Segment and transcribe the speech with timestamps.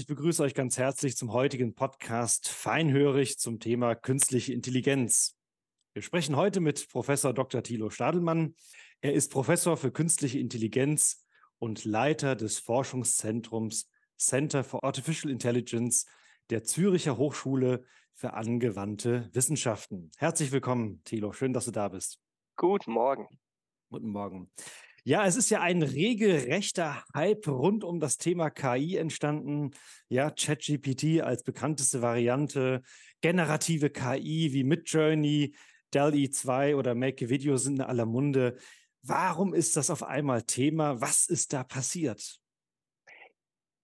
[0.00, 5.36] Ich begrüße euch ganz herzlich zum heutigen Podcast Feinhörig zum Thema künstliche Intelligenz.
[5.92, 7.62] Wir sprechen heute mit Professor Dr.
[7.62, 8.54] Thilo Stadelmann.
[9.02, 11.26] Er ist Professor für künstliche Intelligenz
[11.58, 16.06] und Leiter des Forschungszentrums Center for Artificial Intelligence
[16.48, 20.12] der Züricher Hochschule für angewandte Wissenschaften.
[20.16, 21.34] Herzlich willkommen, Thilo.
[21.34, 22.18] Schön, dass du da bist.
[22.56, 23.28] Guten Morgen.
[23.90, 24.50] Guten Morgen.
[25.04, 29.70] Ja, es ist ja ein regelrechter Hype rund um das Thema KI entstanden.
[30.08, 32.82] Ja, ChatGPT als bekannteste Variante,
[33.20, 35.54] generative KI wie Midjourney,
[35.90, 38.56] DALL-E 2 oder Make Video sind in aller Munde.
[39.02, 41.00] Warum ist das auf einmal Thema?
[41.00, 42.40] Was ist da passiert?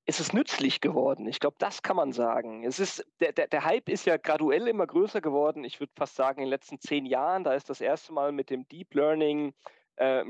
[0.08, 1.26] es ist nützlich geworden.
[1.26, 2.62] Ich glaube, das kann man sagen.
[2.62, 5.64] Es ist, der, der, der Hype ist ja graduell immer größer geworden.
[5.64, 8.48] Ich würde fast sagen, in den letzten zehn Jahren, da ist das erste Mal mit
[8.48, 9.52] dem Deep Learning
[9.96, 10.24] äh,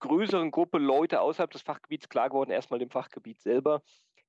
[0.00, 3.82] größeren Gruppe Leute außerhalb des Fachgebiets klar geworden, erstmal dem Fachgebiet selber,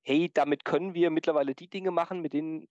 [0.03, 2.67] hey, damit können wir mittlerweile die Dinge machen, mit denen,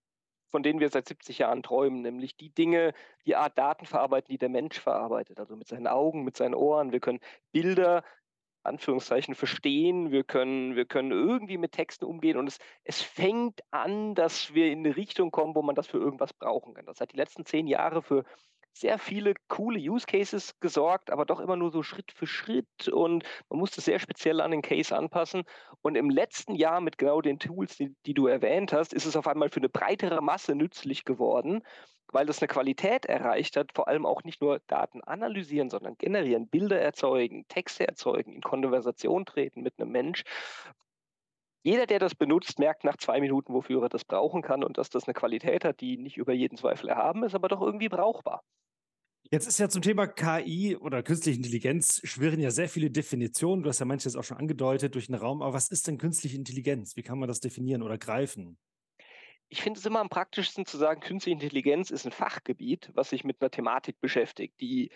[0.48, 2.92] von denen wir seit 70 Jahren träumen, nämlich die Dinge,
[3.24, 6.92] die Art Daten verarbeiten, die der Mensch verarbeitet, also mit seinen Augen, mit seinen Ohren.
[6.92, 7.20] Wir können
[7.52, 8.02] Bilder,
[8.62, 14.14] Anführungszeichen, verstehen, wir können, wir können irgendwie mit Texten umgehen und es, es fängt an,
[14.14, 16.84] dass wir in eine Richtung kommen, wo man das für irgendwas brauchen kann.
[16.84, 18.24] Das hat die letzten zehn Jahre für
[18.72, 23.24] sehr viele coole Use Cases gesorgt, aber doch immer nur so Schritt für Schritt und
[23.48, 25.42] man musste sehr speziell an den Case anpassen.
[25.82, 29.16] Und im letzten Jahr mit genau den Tools, die, die du erwähnt hast, ist es
[29.16, 31.62] auf einmal für eine breitere Masse nützlich geworden,
[32.12, 36.48] weil das eine Qualität erreicht hat, vor allem auch nicht nur Daten analysieren, sondern generieren,
[36.48, 40.24] Bilder erzeugen, Texte erzeugen, in Konversation treten mit einem Mensch,
[41.62, 44.90] jeder, der das benutzt, merkt nach zwei Minuten, wofür er das brauchen kann und dass
[44.90, 48.42] das eine Qualität hat, die nicht über jeden Zweifel erhaben ist, aber doch irgendwie brauchbar.
[49.30, 53.62] Jetzt ist ja zum Thema KI oder künstliche Intelligenz schwirren ja sehr viele Definitionen.
[53.62, 55.40] Du hast ja manches auch schon angedeutet durch den Raum.
[55.42, 56.96] Aber was ist denn künstliche Intelligenz?
[56.96, 58.58] Wie kann man das definieren oder greifen?
[59.48, 63.22] Ich finde es immer am praktischsten zu sagen, künstliche Intelligenz ist ein Fachgebiet, was sich
[63.22, 64.90] mit einer Thematik beschäftigt, die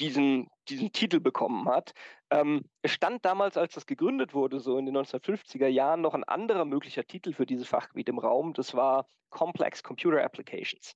[0.00, 1.92] diesen, diesen Titel bekommen hat.
[2.30, 6.24] Ähm, es stand damals, als das gegründet wurde, so in den 1950er Jahren, noch ein
[6.24, 8.54] anderer möglicher Titel für dieses Fachgebiet im Raum.
[8.54, 10.94] Das war Complex Computer Applications.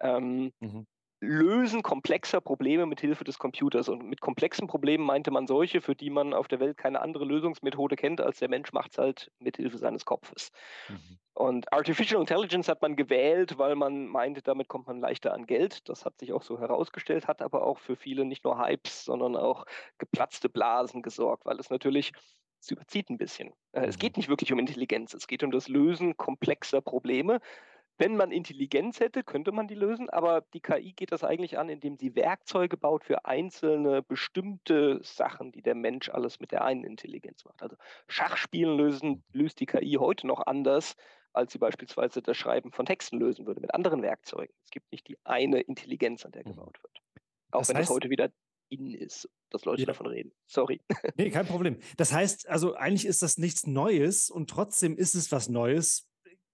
[0.00, 0.86] Ähm, mhm
[1.22, 3.88] lösen komplexer Probleme mit Hilfe des Computers.
[3.88, 7.24] Und mit komplexen Problemen meinte man solche, für die man auf der Welt keine andere
[7.24, 10.50] Lösungsmethode kennt, als der Mensch macht es halt mit Hilfe seines Kopfes.
[10.88, 11.18] Mhm.
[11.34, 15.88] Und Artificial Intelligence hat man gewählt, weil man meinte, damit kommt man leichter an Geld.
[15.88, 19.36] Das hat sich auch so herausgestellt, hat aber auch für viele nicht nur Hypes, sondern
[19.36, 19.64] auch
[19.98, 22.12] geplatzte Blasen gesorgt, weil es natürlich
[22.60, 23.52] es überzieht ein bisschen.
[23.72, 24.00] Äh, es mhm.
[24.00, 27.40] geht nicht wirklich um Intelligenz, es geht um das Lösen komplexer Probleme.
[27.98, 31.68] Wenn man Intelligenz hätte, könnte man die lösen, aber die KI geht das eigentlich an,
[31.68, 36.84] indem sie Werkzeuge baut für einzelne bestimmte Sachen, die der Mensch alles mit der einen
[36.84, 37.62] Intelligenz macht.
[37.62, 37.76] Also
[38.08, 40.96] Schachspielen lösen, löst die KI heute noch anders,
[41.32, 44.54] als sie beispielsweise das Schreiben von Texten lösen würde, mit anderen Werkzeugen.
[44.64, 46.52] Es gibt nicht die eine Intelligenz, an der mhm.
[46.52, 46.98] gebaut wird.
[47.50, 48.30] Auch das wenn heißt, es heute wieder
[48.68, 49.86] in ist, dass Leute ja.
[49.86, 50.32] davon reden.
[50.46, 50.80] Sorry.
[51.16, 51.78] Nee, kein Problem.
[51.98, 56.08] Das heißt, also eigentlich ist das nichts Neues und trotzdem ist es was Neues,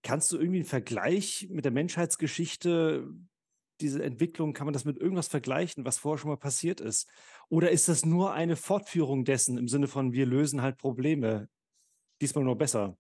[0.09, 3.07] Kannst du irgendwie einen Vergleich mit der Menschheitsgeschichte,
[3.83, 7.11] diese Entwicklung, kann man das mit irgendwas vergleichen, was vorher schon mal passiert ist?
[7.51, 11.51] Oder ist das nur eine Fortführung dessen im Sinne von, wir lösen halt Probleme?
[12.23, 12.97] Diesmal nur besser.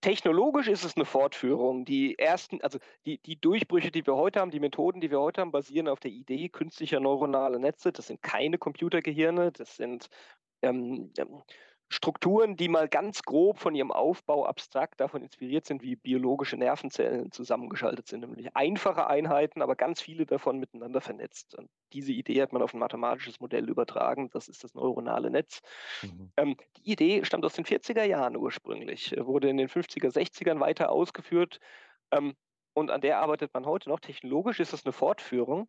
[0.00, 1.84] Technologisch ist es eine Fortführung.
[1.84, 5.42] Die ersten, also die, die Durchbrüche, die wir heute haben, die Methoden, die wir heute
[5.42, 7.92] haben, basieren auf der Idee künstlicher neuronale Netze.
[7.92, 10.08] Das sind keine Computergehirne, das sind
[10.62, 11.42] ähm, ähm
[11.90, 17.30] Strukturen, die mal ganz grob von ihrem Aufbau abstrakt davon inspiriert sind, wie biologische Nervenzellen
[17.30, 21.54] zusammengeschaltet sind, nämlich einfache Einheiten, aber ganz viele davon miteinander vernetzt.
[21.54, 25.60] Und diese Idee hat man auf ein mathematisches Modell übertragen, das ist das neuronale Netz.
[26.02, 26.32] Mhm.
[26.36, 30.90] Ähm, die Idee stammt aus den 40er Jahren ursprünglich, wurde in den 50er, 60ern weiter
[30.90, 31.60] ausgeführt
[32.10, 32.34] ähm,
[32.72, 34.00] und an der arbeitet man heute noch.
[34.00, 35.68] Technologisch ist das eine Fortführung,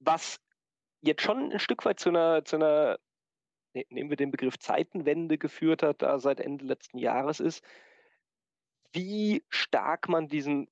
[0.00, 0.38] was
[1.00, 2.98] jetzt schon ein Stück weit zu einer, zu einer Ne,
[3.90, 7.64] nehmen wir den Begriff Zeitenwende geführt hat, da seit Ende letzten Jahres ist,
[8.92, 10.68] wie stark man diesen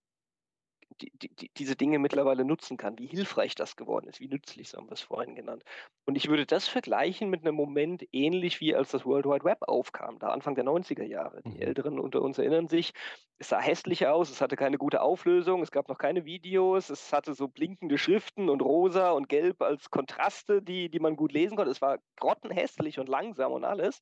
[1.01, 4.79] die, die, diese Dinge mittlerweile nutzen kann, wie hilfreich das geworden ist, wie nützlich, so
[4.79, 5.65] haben wir es vorhin genannt.
[6.07, 9.59] Und ich würde das vergleichen mit einem Moment ähnlich wie als das World Wide Web
[9.63, 11.43] aufkam, da Anfang der 90er Jahre.
[11.43, 11.63] Die mhm.
[11.63, 12.93] Älteren unter uns erinnern sich,
[13.39, 17.13] es sah hässlich aus, es hatte keine gute Auflösung, es gab noch keine Videos, es
[17.13, 21.57] hatte so blinkende Schriften und rosa und gelb als Kontraste, die, die man gut lesen
[21.57, 21.71] konnte.
[21.71, 24.01] Es war grottenhässlich und langsam und alles.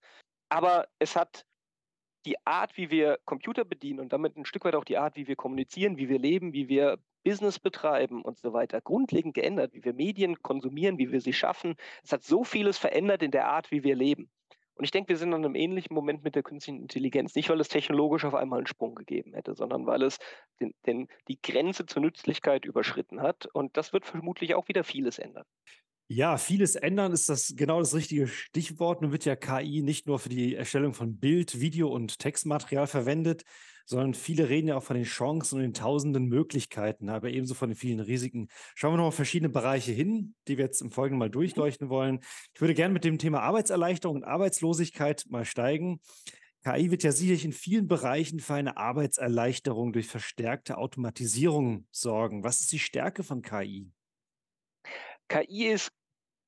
[0.50, 1.46] Aber es hat
[2.24, 5.26] die Art, wie wir Computer bedienen und damit ein Stück weit auch die Art, wie
[5.26, 9.84] wir kommunizieren, wie wir leben, wie wir Business betreiben und so weiter, grundlegend geändert, wie
[9.84, 11.76] wir Medien konsumieren, wie wir sie schaffen.
[12.02, 14.30] Es hat so vieles verändert in der Art, wie wir leben.
[14.74, 17.34] Und ich denke, wir sind an einem ähnlichen Moment mit der künstlichen Intelligenz.
[17.34, 20.18] Nicht, weil es technologisch auf einmal einen Sprung gegeben hätte, sondern weil es
[20.60, 23.46] den, den, die Grenze zur Nützlichkeit überschritten hat.
[23.46, 25.44] Und das wird vermutlich auch wieder vieles ändern.
[26.14, 29.00] Ja, vieles ändern ist das genau das richtige Stichwort.
[29.00, 33.44] Nun wird ja KI nicht nur für die Erstellung von Bild, Video und Textmaterial verwendet,
[33.86, 37.70] sondern viele reden ja auch von den Chancen und den tausenden Möglichkeiten, aber ebenso von
[37.70, 38.48] den vielen Risiken.
[38.74, 42.20] Schauen wir noch auf verschiedene Bereiche hin, die wir jetzt im Folgenden mal durchleuchten wollen.
[42.52, 46.02] Ich würde gerne mit dem Thema Arbeitserleichterung und Arbeitslosigkeit mal steigen.
[46.62, 52.44] KI wird ja sicherlich in vielen Bereichen für eine Arbeitserleichterung durch verstärkte Automatisierung sorgen.
[52.44, 53.90] Was ist die Stärke von KI?
[55.28, 55.90] KI ist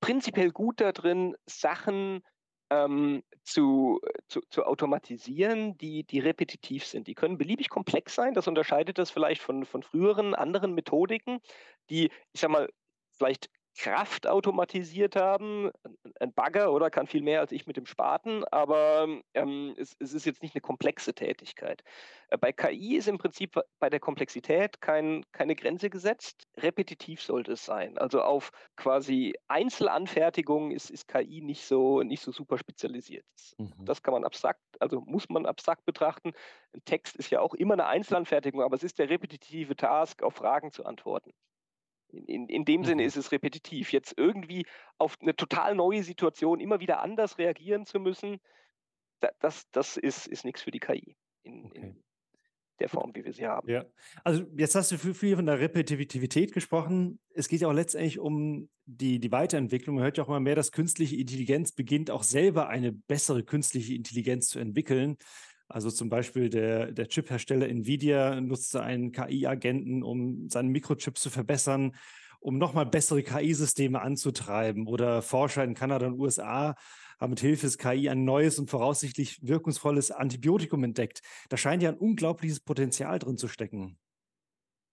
[0.05, 2.23] prinzipiell gut darin, Sachen
[2.71, 7.07] ähm, zu, zu, zu, automatisieren, die, die repetitiv sind.
[7.07, 8.35] Die können beliebig komplex sein.
[8.35, 11.41] Das unterscheidet das vielleicht von, von früheren anderen Methodiken,
[11.89, 12.69] die, ich sag mal,
[13.17, 15.71] vielleicht Kraft automatisiert haben.
[16.21, 20.15] Ein Bagger oder kann viel mehr als ich mit dem Spaten, aber ähm, es, es,
[20.15, 21.83] ist jetzt nicht eine komplexe Tätigkeit.
[22.29, 26.47] Äh, bei KI ist im Prinzip bei der Komplexität kein, keine Grenze gesetzt.
[26.57, 27.99] Repetitiv sollte es sein.
[27.99, 33.25] Also auf quasi Einzelanfertigung ist, ist KI nicht so, nicht so super spezialisiert.
[33.59, 33.73] Mhm.
[33.85, 36.33] Das kann man abstrakt, also muss man abstrakt betrachten.
[36.75, 40.35] Ein Text ist ja auch immer eine Einzelanfertigung, aber es ist der repetitive Task, auf
[40.35, 41.33] Fragen zu antworten.
[42.09, 43.09] In, in dem Sinne mhm.
[43.09, 43.93] ist es repetitiv.
[43.93, 44.67] Jetzt irgendwie
[44.99, 48.41] auf eine total neue Situation immer wieder anders reagieren zu müssen,
[49.41, 51.81] das, das ist, ist nichts für die KI in, okay.
[51.81, 52.05] in
[52.81, 53.69] der Form, wie wir sie haben.
[53.69, 53.85] Ja,
[54.25, 57.21] also jetzt hast du viel von der Repetitivität gesprochen.
[57.31, 59.97] Es geht ja auch letztendlich um die, die Weiterentwicklung.
[59.97, 63.95] Man hört ja auch immer mehr, dass künstliche Intelligenz beginnt, auch selber eine bessere künstliche
[63.95, 65.17] Intelligenz zu entwickeln.
[65.69, 71.93] Also zum Beispiel der, der Chip-Hersteller Nvidia nutzte einen KI-Agenten, um seinen Mikrochip zu verbessern,
[72.41, 74.87] um nochmal bessere KI-Systeme anzutreiben.
[74.87, 76.75] Oder Forscher in Kanada und USA
[77.19, 81.21] haben mit Hilfe des KI ein neues und voraussichtlich wirkungsvolles Antibiotikum entdeckt.
[81.49, 83.99] Da scheint ja ein unglaubliches Potenzial drin zu stecken.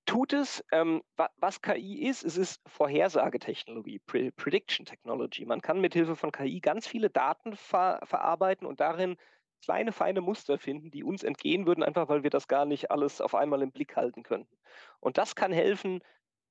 [0.05, 1.01] Tut es, ähm,
[1.37, 5.45] was KI ist, es ist Vorhersagetechnologie, Prediction Technology.
[5.45, 9.15] Man kann mit Hilfe von KI ganz viele Daten ver verarbeiten und darin
[9.61, 13.21] kleine, feine Muster finden, die uns entgehen würden, einfach weil wir das gar nicht alles
[13.21, 14.57] auf einmal im Blick halten könnten.
[14.99, 16.01] Und das kann helfen,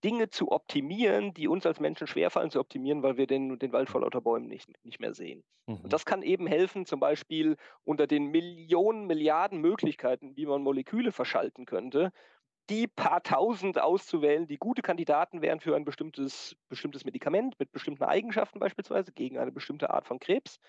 [0.03, 3.91] Dinge zu optimieren, die uns als Menschen schwerfallen zu optimieren, weil wir den, den Wald
[3.91, 5.45] vor lauter Bäumen nicht, nicht mehr sehen.
[5.67, 5.81] Mhm.
[5.83, 11.13] Und das kann eben helfen, zum Beispiel unter den Millionen, Milliarden Möglichkeiten, wie man Moleküle
[11.13, 12.13] verschalten könnte,
[12.71, 18.05] die paar tausend auszuwählen, die gute Kandidaten wären für ein bestimmtes, bestimmtes Medikament mit bestimmten
[18.05, 20.61] Eigenschaften beispielsweise gegen eine bestimmte Art von Krebs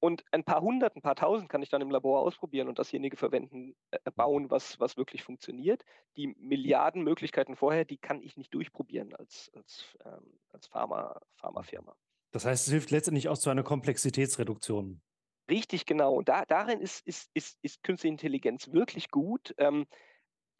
[0.00, 3.16] und ein paar hundert, ein paar tausend kann ich dann im Labor ausprobieren und dasjenige
[3.16, 5.84] verwenden, äh, äh, bauen, was, was wirklich funktioniert.
[6.16, 11.96] Die Milliarden Möglichkeiten vorher, die kann ich nicht durchprobieren als, als, ähm, als Pharma, Pharmafirma.
[12.32, 15.00] Das heißt, es hilft letztendlich auch zu einer Komplexitätsreduktion.
[15.48, 16.14] Richtig, genau.
[16.14, 19.54] Und da, darin ist, ist, ist, ist künstliche Intelligenz wirklich gut.
[19.58, 19.86] Ähm,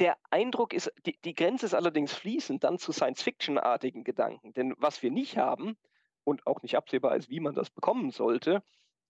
[0.00, 4.52] der Eindruck ist, die, die Grenze ist allerdings fließend dann zu Science-Fiction-artigen Gedanken.
[4.52, 5.76] Denn was wir nicht haben
[6.24, 8.62] und auch nicht absehbar ist, wie man das bekommen sollte,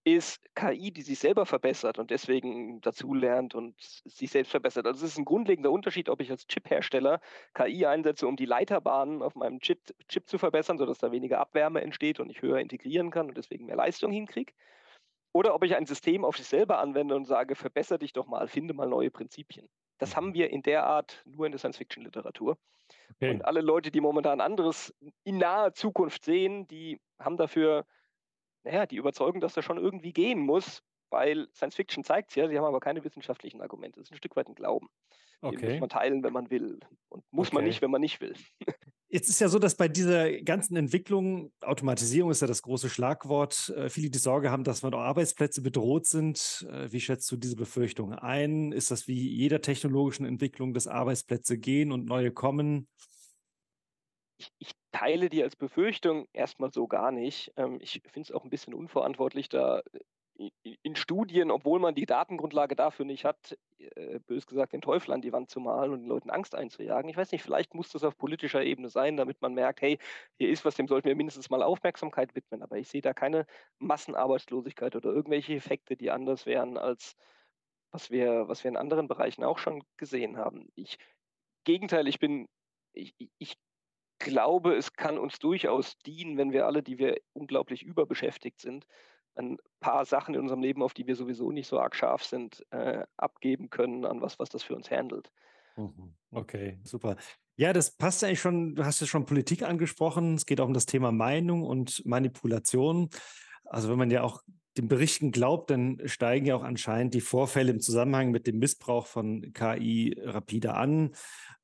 [0.05, 4.85] ist KI, die sich selber verbessert und deswegen dazulernt und sich selbst verbessert.
[4.85, 7.19] Also es ist ein grundlegender Unterschied, ob ich als Chip-Hersteller
[7.55, 11.81] KI einsetze, um die Leiterbahnen auf meinem Chip, Chip zu verbessern, sodass da weniger Abwärme
[11.81, 14.53] entsteht und ich höher integrieren kann und deswegen mehr Leistung hinkriege.
[15.33, 18.47] Oder ob ich ein System auf sich selber anwende und sage, verbessere dich doch mal,
[18.47, 19.67] finde mal neue Prinzipien.
[19.97, 20.33] Das haben mhm.
[20.35, 22.59] wir in der Art nur in der Science-Fiction-Literatur.
[23.15, 23.31] Okay.
[23.31, 27.85] Und alle Leute, die momentan anderes in naher Zukunft sehen, die haben dafür
[28.65, 32.47] naja, die Überzeugung, dass das schon irgendwie gehen muss, weil Science Fiction zeigt es ja,
[32.47, 33.99] sie haben aber keine wissenschaftlichen Argumente.
[33.99, 34.89] Das ist ein Stück weit ein Glauben.
[35.41, 35.57] Okay.
[35.57, 36.79] Den muss man teilen, wenn man will.
[37.09, 37.55] Und muss okay.
[37.55, 38.33] man nicht, wenn man nicht will.
[39.07, 43.69] Jetzt ist ja so, dass bei dieser ganzen Entwicklung, Automatisierung ist ja das große Schlagwort,
[43.77, 46.65] äh, viele die Sorge haben, dass man auch Arbeitsplätze bedroht sind.
[46.69, 48.71] Äh, wie schätzt du diese Befürchtung ein?
[48.71, 52.87] Ist das wie jeder technologischen Entwicklung, dass Arbeitsplätze gehen und neue kommen?
[54.37, 57.51] ich, ich, teile die als Befürchtung erstmal so gar nicht.
[57.57, 59.81] Ähm, ich finde es auch ein bisschen unverantwortlich, da
[60.37, 65.11] äh, in Studien, obwohl man die Datengrundlage dafür nicht hat, äh, bös gesagt, den Teufel
[65.11, 67.09] an die Wand zu malen und den Leuten Angst einzujagen.
[67.09, 69.97] Ich weiß nicht, vielleicht muss das auf politischer Ebene sein, damit man merkt, hey,
[70.37, 72.63] hier ist was, dem sollten wir mindestens mal Aufmerksamkeit widmen.
[72.63, 73.45] Aber ich sehe da keine
[73.79, 77.15] Massenarbeitslosigkeit oder irgendwelche Effekte, die anders wären als
[77.91, 80.67] was wir, was wir in anderen Bereichen auch schon gesehen haben.
[80.75, 80.97] Ich,
[81.63, 82.47] Gegenteil, ich bin,
[82.93, 83.55] ich, ich
[84.25, 88.85] glaube, es kann uns durchaus dienen, wenn wir alle, die wir unglaublich überbeschäftigt sind,
[89.35, 92.65] ein paar Sachen in unserem Leben, auf die wir sowieso nicht so arg scharf sind,
[92.71, 95.31] äh, abgeben können an was, was das für uns handelt.
[95.77, 96.15] Mhm.
[96.31, 97.17] Okay, super.
[97.55, 100.35] Ja, das passt eigentlich schon, du hast ja schon Politik angesprochen.
[100.35, 103.09] Es geht auch um das Thema Meinung und Manipulation.
[103.65, 104.41] Also wenn man ja auch
[104.77, 109.05] den Berichten glaubt, dann steigen ja auch anscheinend die Vorfälle im Zusammenhang mit dem Missbrauch
[109.05, 111.15] von KI rapide an.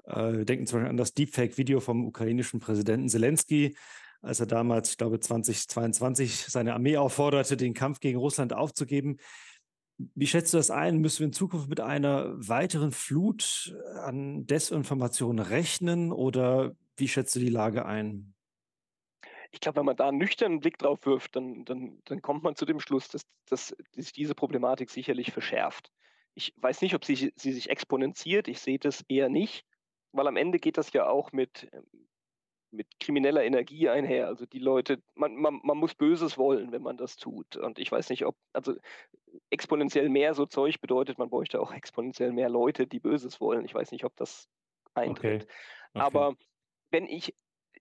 [0.06, 3.76] Äh, wir denken zum Beispiel an das Deepfake-Video vom ukrainischen Präsidenten Zelensky,
[4.22, 9.18] als er damals, ich glaube 2022, seine Armee aufforderte, den Kampf gegen Russland aufzugeben.
[10.16, 10.98] Wie schätzt du das ein?
[10.98, 17.40] Müssen wir in Zukunft mit einer weiteren Flut an Desinformation rechnen oder wie schätzt du
[17.40, 18.34] die Lage ein?
[19.52, 22.56] Ich glaube, wenn man da einen nüchternen Blick drauf wirft, dann, dann, dann kommt man
[22.56, 25.92] zu dem Schluss, dass, dass sich diese Problematik sicherlich verschärft.
[26.34, 28.48] Ich weiß nicht, ob sie, sie sich exponentiert.
[28.48, 29.66] Ich sehe das eher nicht,
[30.12, 31.70] weil am Ende geht das ja auch mit,
[32.72, 34.28] mit krimineller Energie einher.
[34.28, 37.58] Also die Leute, man, man, man muss Böses wollen, wenn man das tut.
[37.58, 38.76] Und ich weiß nicht, ob, also
[39.50, 43.66] exponentiell mehr so Zeug bedeutet, man bräuchte auch exponentiell mehr Leute, die Böses wollen.
[43.66, 44.50] Ich weiß nicht, ob das
[44.94, 45.44] eintritt.
[45.44, 45.54] Okay.
[45.94, 46.06] Okay.
[46.06, 46.36] Aber
[46.90, 47.34] wenn ich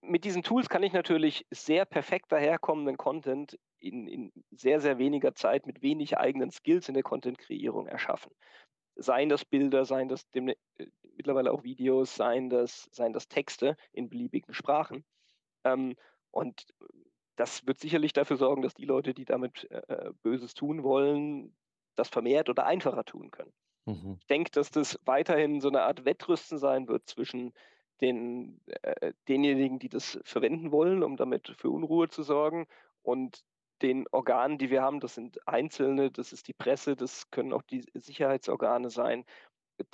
[0.02, 5.34] mit diesen Tools kann ich natürlich sehr perfekt daherkommenden Content in, in sehr, sehr weniger
[5.34, 8.32] Zeit mit wenig eigenen Skills in der Content-Kreierung erschaffen.
[8.96, 10.56] Seien das Bilder, seien das dem, äh,
[11.20, 15.04] mittlerweile auch Videos, seien das, seien das Texte in beliebigen Sprachen.
[15.64, 15.94] Ähm,
[16.30, 16.66] und
[17.36, 21.54] das wird sicherlich dafür sorgen, dass die Leute, die damit äh, äh Böses tun wollen,
[21.94, 23.52] das vermehrt oder einfacher tun können.
[23.84, 24.16] Mhm.
[24.20, 27.52] Ich denke, dass das weiterhin so eine Art Wettrüsten sein wird zwischen
[28.00, 32.66] den, äh, denjenigen, die das verwenden wollen, um damit für Unruhe zu sorgen
[33.02, 33.44] und
[33.82, 37.62] den Organen, die wir haben, das sind einzelne, das ist die Presse, das können auch
[37.62, 39.24] die Sicherheitsorgane sein,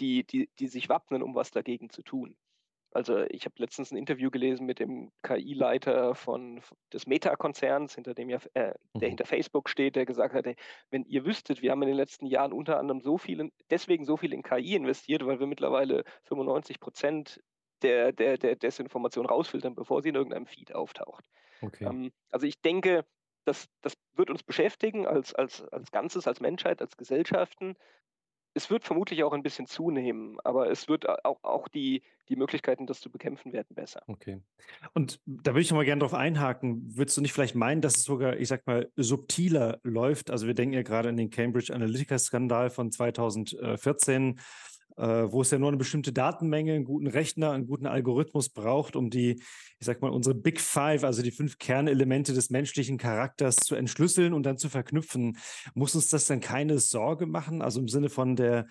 [0.01, 2.37] die, die, die sich wappnen, um was dagegen zu tun.
[2.93, 6.63] Also ich habe letztens ein Interview gelesen mit dem KI-Leiter von
[6.93, 9.01] des Meta-Konzerns, hinter dem ja, äh, der mhm.
[9.01, 10.47] hinter Facebook steht, der gesagt hat,
[10.91, 14.17] wenn ihr wüsstet, wir haben in den letzten Jahren unter anderem so viel, deswegen so
[14.17, 17.43] viel in KI investiert, weil wir mittlerweile 95 Prozent
[17.83, 21.29] der, der, der Desinformation rausfiltern, bevor sie in irgendeinem Feed auftaucht.
[21.61, 21.85] Okay.
[21.85, 23.05] Ähm, also ich denke,
[23.45, 27.77] das, das wird uns beschäftigen als, als, als Ganzes, als Menschheit, als Gesellschaften.
[28.57, 32.87] Es wird vermutlich auch ein bisschen zunehmen, aber es wird auch, auch die, die Möglichkeiten,
[32.87, 34.03] das zu bekämpfen, werden besser.
[34.07, 34.41] Okay.
[34.95, 36.97] Und da würde ich noch mal gerne drauf einhaken.
[36.97, 40.31] Würdest du nicht vielleicht meinen, dass es sogar, ich sag mal, subtiler läuft?
[40.31, 44.41] Also wir denken ja gerade an den Cambridge Analytica-Skandal von 2014 äh,
[44.97, 49.11] wo es ja nur eine bestimmte Datenmenge, einen guten Rechner, einen guten Algorithmus braucht, um
[49.11, 49.33] die,
[49.79, 54.33] ich sag mal, unsere Big Five, also die fünf Kernelemente des menschlichen Charakters zu entschlüsseln
[54.33, 55.37] und dann zu verknüpfen.
[55.75, 57.63] Muss uns das dann keine Sorge machen?
[57.63, 58.67] Also im Sinne von der,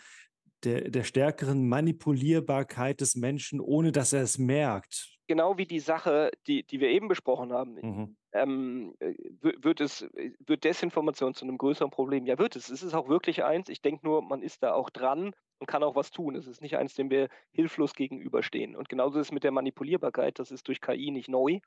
[0.63, 5.14] der, der stärkeren Manipulierbarkeit des Menschen, ohne dass er es merkt?
[5.27, 7.74] Genau wie die Sache, die, die wir eben besprochen haben.
[7.75, 8.17] Mhm.
[8.32, 10.08] Ähm, äh, wird, es,
[10.46, 12.25] wird Desinformation zu einem größeren Problem?
[12.25, 12.70] Ja, wird es.
[12.70, 13.70] Es ist auch wirklich eins.
[13.70, 16.36] Ich denke nur, man ist da auch dran und kann auch was tun.
[16.36, 18.75] Es ist nicht eins, dem wir hilflos gegenüberstehen.
[18.75, 20.38] Und genauso ist es mit der Manipulierbarkeit.
[20.38, 21.60] Das ist durch KI nicht neu.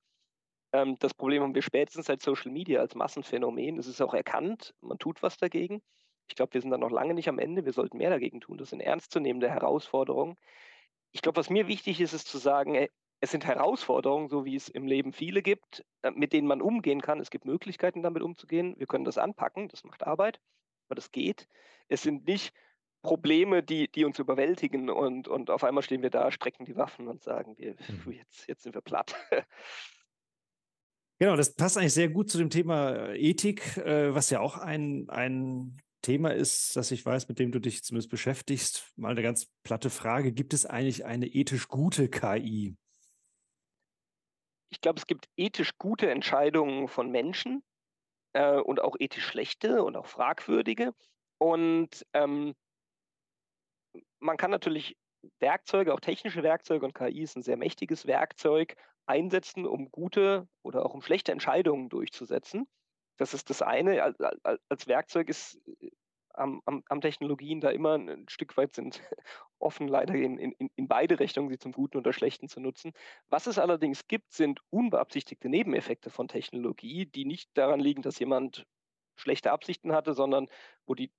[0.73, 3.79] Ähm, das Problem haben wir spätestens seit Social Media als Massenphänomen.
[3.79, 4.75] Es ist auch erkannt.
[4.81, 5.81] Man tut was dagegen.
[6.29, 7.65] Ich glaube, wir sind da noch lange nicht am Ende.
[7.65, 8.59] Wir sollten mehr dagegen tun.
[8.59, 10.37] Das sind ernstzunehmende Herausforderungen.
[11.13, 14.57] Ich glaube, was mir wichtig ist, ist zu sagen, ey, es sind Herausforderungen, so wie
[14.57, 17.21] es im Leben viele gibt, äh, mit denen man umgehen kann.
[17.21, 18.75] Es gibt Möglichkeiten, damit umzugehen.
[18.79, 19.69] Wir können das anpacken.
[19.69, 20.41] Das macht Arbeit,
[20.89, 21.49] aber das geht.
[21.89, 22.53] Es sind nicht
[23.03, 27.09] Probleme, die, die uns überwältigen und, und auf einmal stehen wir da, strecken die Waffen
[27.09, 28.13] und sagen, wir, mhm.
[28.13, 29.15] jetzt, jetzt sind wir platt.
[31.21, 34.57] Genau, das passt eigentlich sehr gut zu dem Thema äh, Ethik, äh, was ja auch
[34.57, 38.93] ein, ein Thema ist, das ich weiß, mit dem du dich zumindest beschäftigst.
[38.95, 40.33] Mal eine ganz platte Frage.
[40.33, 42.77] Gibt es eigentlich eine ethisch gute KI?
[44.71, 47.63] Ich glaube, es gibt ethisch gute Entscheidungen von Menschen
[48.35, 50.95] äh, und auch ethisch schlechte und auch fragwürdige.
[51.39, 52.55] Und ähm,
[54.19, 54.97] man kann natürlich
[55.41, 60.85] Werkzeuge, auch technische Werkzeuge und KI ist ein sehr mächtiges Werkzeug, einsetzen, um gute oder
[60.85, 62.69] auch um schlechte Entscheidungen durchzusetzen.
[63.17, 64.15] Das ist das eine.
[64.69, 65.61] Als Werkzeug ist
[66.35, 69.03] am, am, am Technologien da immer ein Stück weit sind
[69.59, 72.93] offen, leider in, in, in beide Richtungen, sie zum Guten oder Schlechten zu nutzen.
[73.29, 78.67] Was es allerdings gibt, sind unbeabsichtigte Nebeneffekte von Technologie, die nicht daran liegen, dass jemand
[79.17, 80.49] schlechte Absichten hatte, sondern
[80.87, 81.11] wo die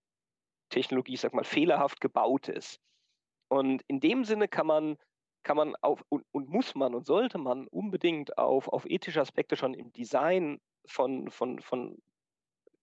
[0.70, 2.80] Technologie, ich sag mal, fehlerhaft gebaut ist.
[3.50, 4.98] Und in dem Sinne kann man,
[5.44, 9.56] kann man auf und, und muss man und sollte man unbedingt auf, auf ethische Aspekte
[9.58, 11.98] schon im Design von, von, von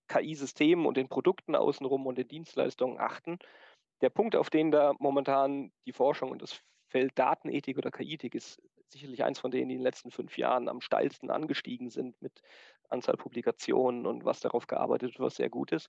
[0.09, 3.39] KI-Systemen und den Produkten außenrum und den Dienstleistungen achten.
[4.01, 8.61] Der Punkt, auf den da momentan die Forschung und das Feld Datenethik oder KI-Ethik ist
[8.89, 12.41] sicherlich eins von denen, die in den letzten fünf Jahren am steilsten angestiegen sind mit
[12.89, 15.89] Anzahl Publikationen und was darauf gearbeitet wird, was sehr gut ist.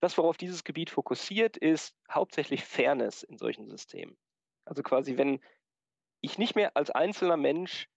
[0.00, 4.16] Das, worauf dieses Gebiet fokussiert, ist hauptsächlich Fairness in solchen Systemen.
[4.64, 5.40] Also quasi, wenn
[6.20, 7.88] ich nicht mehr als einzelner Mensch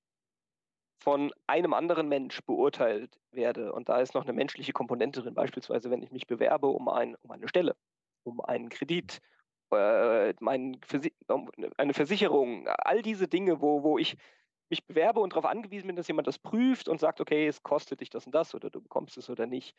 [1.02, 5.90] von einem anderen Mensch beurteilt werde und da ist noch eine menschliche Komponente drin, beispielsweise
[5.90, 7.76] wenn ich mich bewerbe um, ein, um eine Stelle,
[8.24, 9.20] um einen Kredit,
[9.72, 10.80] äh, mein,
[11.28, 14.16] um eine Versicherung, all diese Dinge, wo, wo ich
[14.70, 18.02] mich bewerbe und darauf angewiesen bin, dass jemand das prüft und sagt, okay, es kostet
[18.02, 19.76] dich das und das oder du bekommst es oder nicht.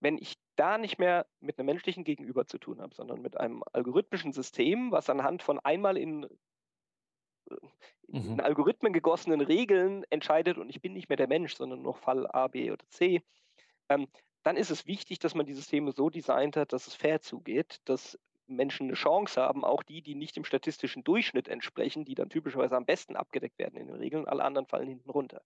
[0.00, 3.62] Wenn ich da nicht mehr mit einem menschlichen Gegenüber zu tun habe, sondern mit einem
[3.74, 6.26] algorithmischen System, was anhand von einmal in
[8.08, 8.40] in mhm.
[8.40, 12.48] Algorithmen gegossenen Regeln entscheidet und ich bin nicht mehr der Mensch, sondern nur Fall A,
[12.48, 13.22] B oder C,
[13.88, 14.08] ähm,
[14.42, 17.80] dann ist es wichtig, dass man die Systeme so designt hat, dass es fair zugeht,
[17.84, 22.30] dass Menschen eine Chance haben, auch die, die nicht dem statistischen Durchschnitt entsprechen, die dann
[22.30, 25.42] typischerweise am besten abgedeckt werden in den Regeln, alle anderen fallen hinten runter.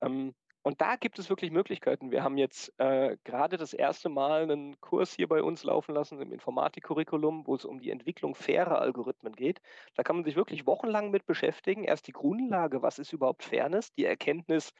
[0.00, 0.34] Ähm,
[0.66, 2.10] und da gibt es wirklich Möglichkeiten.
[2.10, 6.20] Wir haben jetzt äh, gerade das erste Mal einen Kurs hier bei uns laufen lassen
[6.20, 9.60] im Informatikcurriculum, wo es um die Entwicklung fairer Algorithmen geht.
[9.94, 11.84] Da kann man sich wirklich wochenlang mit beschäftigen.
[11.84, 14.72] Erst die Grundlage, was ist überhaupt Fairness, die Erkenntnis,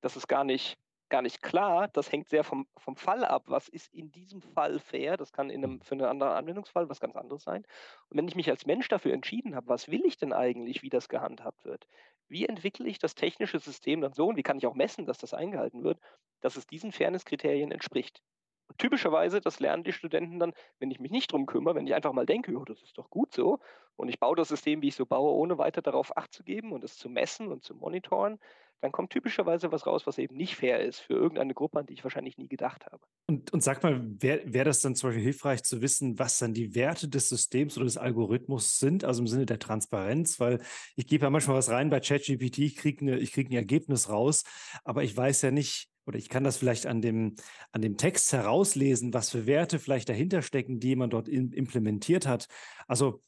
[0.00, 0.78] dass es gar nicht
[1.10, 1.88] gar nicht klar.
[1.88, 3.44] Das hängt sehr vom, vom Fall ab.
[3.46, 5.18] Was ist in diesem Fall fair?
[5.18, 7.64] Das kann in einem, für einen anderen Anwendungsfall was ganz anderes sein.
[8.08, 10.88] Und wenn ich mich als Mensch dafür entschieden habe, was will ich denn eigentlich, wie
[10.88, 11.86] das gehandhabt wird?
[12.28, 15.18] Wie entwickle ich das technische System dann so und wie kann ich auch messen, dass
[15.18, 16.00] das eingehalten wird,
[16.40, 18.22] dass es diesen Fairness-Kriterien entspricht?
[18.68, 21.94] Und typischerweise, das lernen die Studenten dann, wenn ich mich nicht drum kümmere, wenn ich
[21.94, 23.60] einfach mal denke, oh, das ist doch gut so,
[23.96, 26.72] und ich baue das System, wie ich so baue, ohne weiter darauf Acht zu geben
[26.72, 28.40] und es zu messen und zu monitoren,
[28.80, 31.94] dann kommt typischerweise was raus, was eben nicht fair ist für irgendeine Gruppe, an die
[31.94, 33.00] ich wahrscheinlich nie gedacht habe.
[33.28, 36.54] Und, und sag mal, wäre wär das dann zum Beispiel hilfreich zu wissen, was dann
[36.54, 40.38] die Werte des Systems oder des Algorithmus sind, also im Sinne der Transparenz?
[40.40, 40.60] Weil
[40.94, 44.44] ich gebe ja manchmal was rein bei ChatGPT, ich kriege ne, krieg ein Ergebnis raus,
[44.84, 47.34] aber ich weiß ja nicht, oder ich kann das vielleicht an dem,
[47.72, 52.26] an dem Text herauslesen, was für Werte vielleicht dahinter stecken, die jemand dort in, implementiert
[52.26, 52.46] hat.
[52.86, 53.22] Also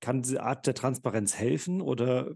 [0.00, 2.32] kann diese Art der Transparenz helfen oder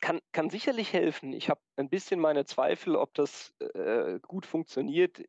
[0.00, 1.32] kann, kann sicherlich helfen.
[1.32, 5.22] Ich habe ein bisschen meine Zweifel, ob das äh, gut funktioniert,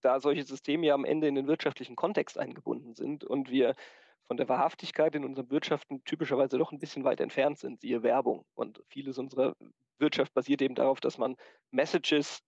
[0.00, 3.74] da solche Systeme ja am Ende in den wirtschaftlichen Kontext eingebunden sind und wir
[4.28, 8.44] von der Wahrhaftigkeit in unseren Wirtschaften typischerweise doch ein bisschen weit entfernt sind, siehe Werbung.
[8.54, 9.56] Und vieles unserer
[9.98, 11.36] Wirtschaft basiert eben darauf, dass man
[11.70, 12.42] Messages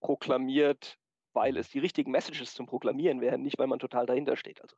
[0.00, 0.96] proklamiert,
[1.32, 4.62] weil es die richtigen Messages zum Proklamieren wären, nicht weil man total dahinter steht.
[4.62, 4.76] Also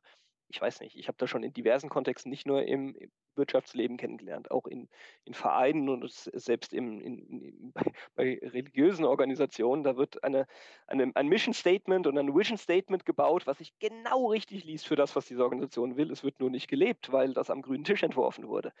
[0.51, 3.95] ich weiß nicht, ich habe da schon in diversen Kontexten nicht nur im, im Wirtschaftsleben
[3.95, 4.89] kennengelernt, auch in,
[5.23, 7.83] in Vereinen und selbst im, in, in, bei,
[8.15, 9.83] bei, religiösen Organisationen.
[9.83, 10.47] Da wird eine,
[10.87, 14.97] eine, ein Mission Statement und ein Vision Statement gebaut, was sich genau richtig liest für
[14.97, 16.11] das, was diese Organisation will.
[16.11, 18.73] Es wird nur nicht gelebt, weil das am grünen Tisch entworfen wurde.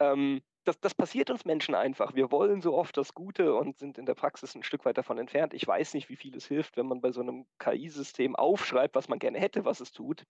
[0.00, 2.14] Ähm, das, das, passiert uns Menschen einfach.
[2.14, 5.18] Wir wollen so oft das Gute und sind in der Praxis ein Stück weit davon
[5.18, 5.54] entfernt.
[5.54, 9.08] Ich weiß nicht, wie viel es hilft, wenn man bei so einem KI-System aufschreibt, was
[9.08, 10.24] man gerne hätte, was es tut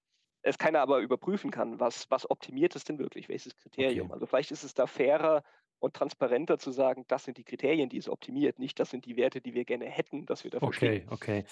[0.47, 4.07] es keiner aber überprüfen kann, was, was optimiert es denn wirklich, welches Kriterium.
[4.07, 4.15] Okay.
[4.15, 5.43] Also vielleicht ist es da fairer
[5.81, 9.17] und transparenter zu sagen, das sind die Kriterien, die es optimiert, nicht das sind die
[9.17, 11.09] Werte, die wir gerne hätten, dass wir dafür okay, stehen.
[11.09, 11.45] Okay, okay.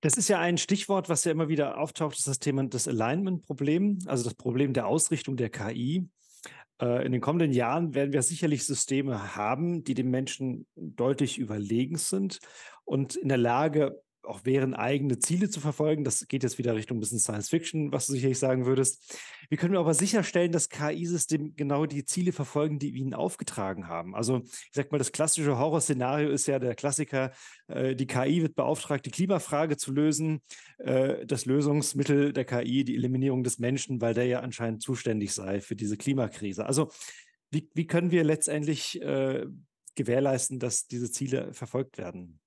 [0.00, 4.00] Das ist ja ein Stichwort, was ja immer wieder auftaucht, ist das Thema des Alignment-Problem,
[4.06, 6.08] also das Problem der Ausrichtung der KI.
[6.80, 11.96] Äh, in den kommenden Jahren werden wir sicherlich Systeme haben, die dem Menschen deutlich überlegen
[11.96, 12.40] sind
[12.84, 16.04] und in der Lage, auch wären, eigene Ziele zu verfolgen.
[16.04, 19.18] Das geht jetzt wieder Richtung ein bisschen Science Fiction, was du sicherlich sagen würdest.
[19.48, 23.88] Wie können wir aber sicherstellen, dass KI-Systeme genau die Ziele verfolgen, die wir ihnen aufgetragen
[23.88, 24.14] haben?
[24.14, 27.32] Also, ich sag mal, das klassische Horrorszenario ist ja der Klassiker,
[27.68, 30.40] äh, die KI wird beauftragt, die Klimafrage zu lösen.
[30.78, 35.60] Äh, das Lösungsmittel der KI, die Eliminierung des Menschen, weil der ja anscheinend zuständig sei
[35.60, 36.66] für diese Klimakrise.
[36.66, 36.90] Also,
[37.50, 39.46] wie, wie können wir letztendlich äh,
[39.94, 42.41] gewährleisten, dass diese Ziele verfolgt werden?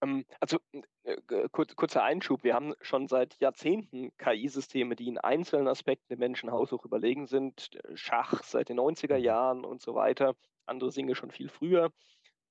[0.00, 0.58] Ähm, also
[1.04, 6.18] äh, kurz, kurzer Einschub, wir haben schon seit Jahrzehnten KI-Systeme, die in einzelnen Aspekten dem
[6.20, 7.78] Menschen haushoch überlegen sind.
[7.94, 9.24] Schach seit den 90er mhm.
[9.24, 10.34] Jahren und so weiter,
[10.66, 11.92] andere Dinge schon viel früher.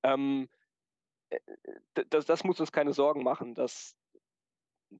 [0.04, 0.50] Ähm,
[1.30, 1.40] äh,
[2.10, 3.96] das, das, muss uns keine Sorgen machen, dass,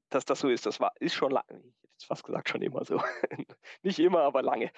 [0.08, 0.66] dass das so ist.
[0.66, 3.02] Das war, ist schon lange, ich hätte fast gesagt, schon immer so.
[3.82, 4.70] Nicht immer, aber lange.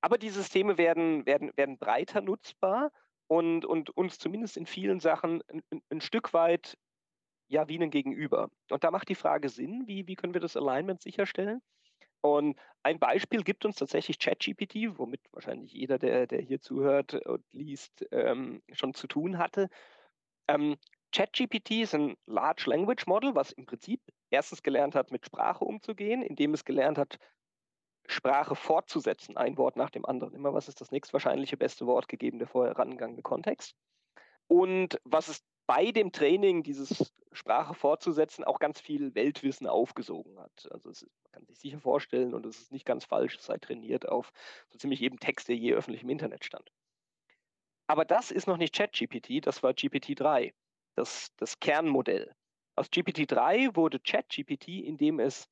[0.00, 2.90] Aber die Systeme werden, werden, werden breiter nutzbar
[3.28, 6.76] und, und uns zumindest in vielen Sachen ein, ein Stück weit
[7.52, 8.48] ja, wie ein Gegenüber.
[8.70, 11.60] Und da macht die Frage Sinn, wie, wie können wir das Alignment sicherstellen?
[12.22, 17.44] Und ein Beispiel gibt uns tatsächlich ChatGPT, womit wahrscheinlich jeder, der, der hier zuhört und
[17.52, 19.68] liest, ähm, schon zu tun hatte.
[20.48, 20.76] Ähm,
[21.12, 26.22] ChatGPT ist ein Large Language Model, was im Prinzip erstens gelernt hat, mit Sprache umzugehen,
[26.22, 27.18] indem es gelernt hat,
[28.06, 30.34] Sprache fortzusetzen, ein Wort nach dem anderen.
[30.34, 33.74] Immer was ist das nächstwahrscheinliche beste Wort gegeben der vorher herangegangene Kontext.
[34.46, 40.68] Und was es bei dem Training dieses Sprache fortzusetzen auch ganz viel Weltwissen aufgesogen hat.
[40.70, 43.58] Also es, man kann sich sicher vorstellen und es ist nicht ganz falsch, es sei
[43.58, 44.32] trainiert auf
[44.68, 46.70] so ziemlich jedem Text, der je öffentlich im Internet stand.
[47.86, 50.52] Aber das ist noch nicht ChatGPT, das war GPT-3,
[50.94, 52.34] das, das Kernmodell.
[52.74, 55.48] Aus GPT-3 wurde ChatGPT, indem es,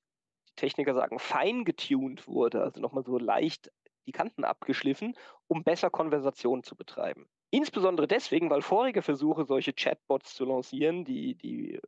[0.48, 3.70] die Techniker sagen, fein getuned wurde, also nochmal so leicht
[4.06, 5.16] die Kanten abgeschliffen,
[5.48, 7.28] um besser Konversation zu betreiben.
[7.50, 11.80] Insbesondere deswegen, weil vorige Versuche, solche Chatbots zu lancieren, die, die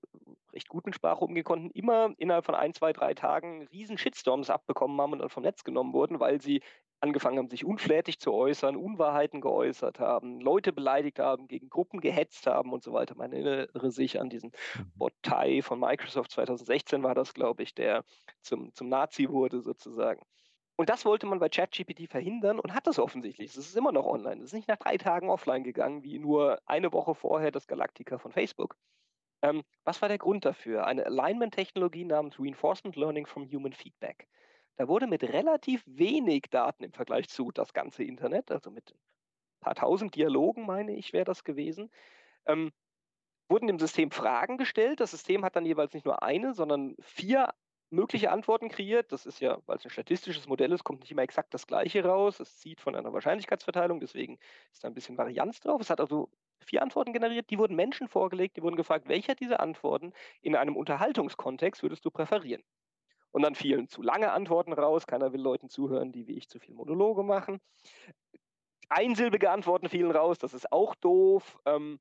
[0.53, 4.51] recht gut mit Sprache umgehen konnten, immer innerhalb von ein, zwei, drei Tagen riesen Shitstorms
[4.51, 6.63] abbekommen haben und dann vom Netz genommen wurden, weil sie
[7.03, 12.47] angefangen haben, sich unflätig zu äußern, Unwahrheiten geäußert haben, Leute beleidigt haben, gegen Gruppen gehetzt
[12.47, 13.17] haben und so weiter.
[13.17, 14.93] Man erinnere sich an diesen mhm.
[14.95, 18.05] Bot Tai von Microsoft 2016 war das, glaube ich, der
[18.41, 20.23] zum, zum Nazi wurde sozusagen.
[20.83, 23.51] Und das wollte man bei ChatGPT verhindern und hat das offensichtlich.
[23.51, 24.39] Es ist immer noch online.
[24.39, 28.19] Es ist nicht nach drei Tagen offline gegangen, wie nur eine Woche vorher das Galactica
[28.19, 28.77] von Facebook.
[29.43, 30.85] Ähm, was war der Grund dafür?
[30.85, 34.27] Eine Alignment-Technologie namens Reinforcement Learning from Human Feedback.
[34.75, 39.61] Da wurde mit relativ wenig Daten im Vergleich zu das ganze Internet, also mit ein
[39.61, 41.93] paar tausend Dialogen, meine ich, wäre das gewesen,
[42.45, 42.73] ähm,
[43.49, 44.99] wurden dem System Fragen gestellt.
[44.99, 47.51] Das System hat dann jeweils nicht nur eine, sondern vier
[47.93, 49.13] mögliche Antworten kreiert.
[49.13, 52.05] Das ist ja, weil es ein statistisches Modell ist, kommt nicht immer exakt das Gleiche
[52.05, 52.41] raus.
[52.41, 54.39] Es zieht von einer Wahrscheinlichkeitsverteilung, deswegen
[54.73, 55.81] ist da ein bisschen Varianz drauf.
[55.81, 59.61] Es hat also vier Antworten generiert, die wurden Menschen vorgelegt, die wurden gefragt, welcher dieser
[59.61, 62.63] Antworten in einem Unterhaltungskontext würdest du präferieren?
[63.31, 65.07] Und dann fielen zu lange Antworten raus.
[65.07, 67.61] Keiner will Leuten zuhören, die wie ich zu viel Monologe machen.
[68.89, 71.59] Einsilbige Antworten fielen raus, das ist auch doof.
[71.65, 71.99] Ähm,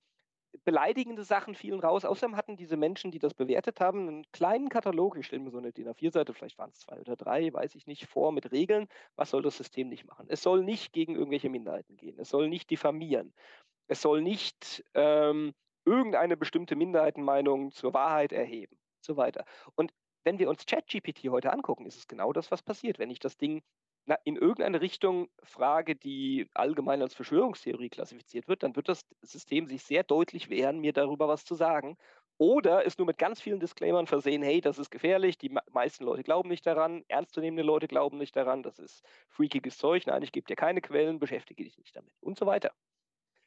[0.64, 2.06] beleidigende Sachen fielen raus.
[2.06, 5.58] Außerdem hatten diese Menschen, die das bewertet haben, einen kleinen Katalog, ich stelle mir so
[5.58, 8.88] eine DIN A4-Seite, vielleicht waren es zwei oder drei, weiß ich nicht, vor mit Regeln.
[9.16, 10.26] Was soll das System nicht machen?
[10.30, 12.20] Es soll nicht gegen irgendwelche Minderheiten gehen.
[12.20, 13.34] Es soll nicht diffamieren.
[13.88, 15.54] Es soll nicht ähm,
[15.86, 18.78] irgendeine bestimmte Minderheitenmeinung zur Wahrheit erheben.
[19.02, 19.46] So weiter.
[19.76, 23.00] Und wenn wir uns ChatGPT heute angucken, ist es genau das, was passiert.
[23.00, 23.64] Wenn ich das Ding
[24.24, 29.84] in irgendeine Richtung frage, die allgemein als Verschwörungstheorie klassifiziert wird, dann wird das System sich
[29.84, 31.98] sehr deutlich wehren, mir darüber was zu sagen.
[32.38, 36.24] Oder ist nur mit ganz vielen Disclaimern versehen, hey, das ist gefährlich, die meisten Leute
[36.24, 40.48] glauben nicht daran, ernstzunehmende Leute glauben nicht daran, das ist freakiges Zeug, nein, ich gebe
[40.48, 42.72] dir keine Quellen, beschäftige dich nicht damit und so weiter.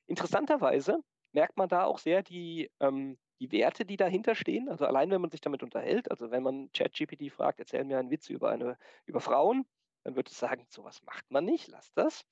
[0.06, 1.00] Interessanterweise
[1.32, 4.68] merkt man da auch sehr die, ähm, die Werte, die dahinter stehen.
[4.68, 8.10] Also allein, wenn man sich damit unterhält, also wenn man ChatGPT fragt, erzähl mir einen
[8.10, 9.66] Witz über, eine, über Frauen,
[10.04, 12.24] dann wird es sagen, sowas macht man nicht, lass das.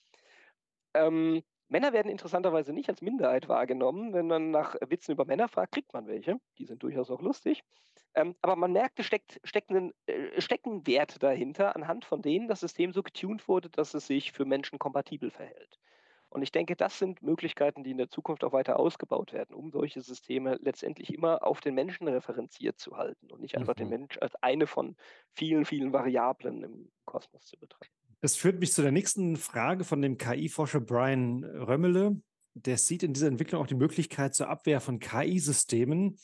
[0.94, 4.12] Ähm, Männer werden interessanterweise nicht als Minderheit wahrgenommen.
[4.12, 6.38] Wenn man nach Witzen über Männer fragt, kriegt man welche.
[6.58, 7.64] Die sind durchaus auch lustig.
[8.14, 12.20] Ähm, aber man merkt, es steckt, steckt, einen, äh, steckt ein Wert dahinter, anhand von
[12.20, 15.78] denen das System so getuned wurde, dass es sich für Menschen kompatibel verhält.
[16.32, 19.70] Und ich denke, das sind Möglichkeiten, die in der Zukunft auch weiter ausgebaut werden, um
[19.70, 23.80] solche Systeme letztendlich immer auf den Menschen referenziert zu halten und nicht einfach mhm.
[23.80, 24.96] den Mensch als eine von
[25.34, 27.92] vielen, vielen Variablen im Kosmos zu betrachten.
[28.22, 32.22] Das führt mich zu der nächsten Frage von dem KI-Forscher Brian Römmele.
[32.54, 36.16] Der sieht in dieser Entwicklung auch die Möglichkeit zur Abwehr von KI-Systemen,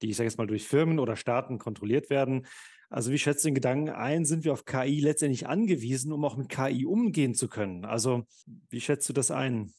[0.00, 2.46] die, ich sage jetzt mal, durch Firmen oder Staaten kontrolliert werden,
[2.88, 6.36] also wie schätzt du den Gedanken ein, sind wir auf KI letztendlich angewiesen, um auch
[6.36, 7.84] mit KI umgehen zu können?
[7.84, 8.24] Also
[8.70, 9.72] wie schätzt du das ein?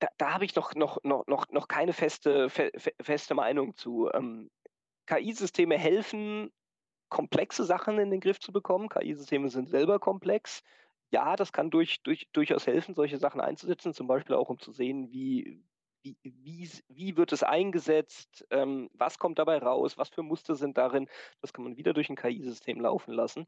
[0.00, 4.10] Da, da habe ich noch, noch, noch, noch, noch keine feste, fe, feste Meinung zu.
[4.12, 4.50] Ähm,
[5.06, 6.50] KI-Systeme helfen,
[7.08, 8.88] komplexe Sachen in den Griff zu bekommen.
[8.88, 10.62] KI-Systeme sind selber komplex.
[11.10, 14.72] Ja, das kann durch, durch, durchaus helfen, solche Sachen einzusetzen, zum Beispiel auch um zu
[14.72, 15.62] sehen, wie,
[16.04, 21.08] wie, wie, wird es eingesetzt, ähm, was kommt dabei raus, was für Muster sind darin.
[21.40, 23.46] Das kann man wieder durch ein KI-System laufen lassen.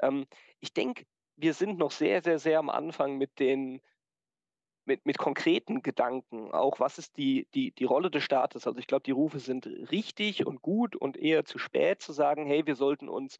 [0.00, 0.26] Ähm,
[0.60, 1.04] ich denke,
[1.36, 3.80] wir sind noch sehr, sehr, sehr am Anfang mit den
[4.84, 8.66] mit, mit konkreten Gedanken, auch was ist die, die, die Rolle des Staates.
[8.66, 12.46] Also ich glaube, die Rufe sind richtig und gut und eher zu spät zu sagen,
[12.46, 13.38] hey, wir sollten uns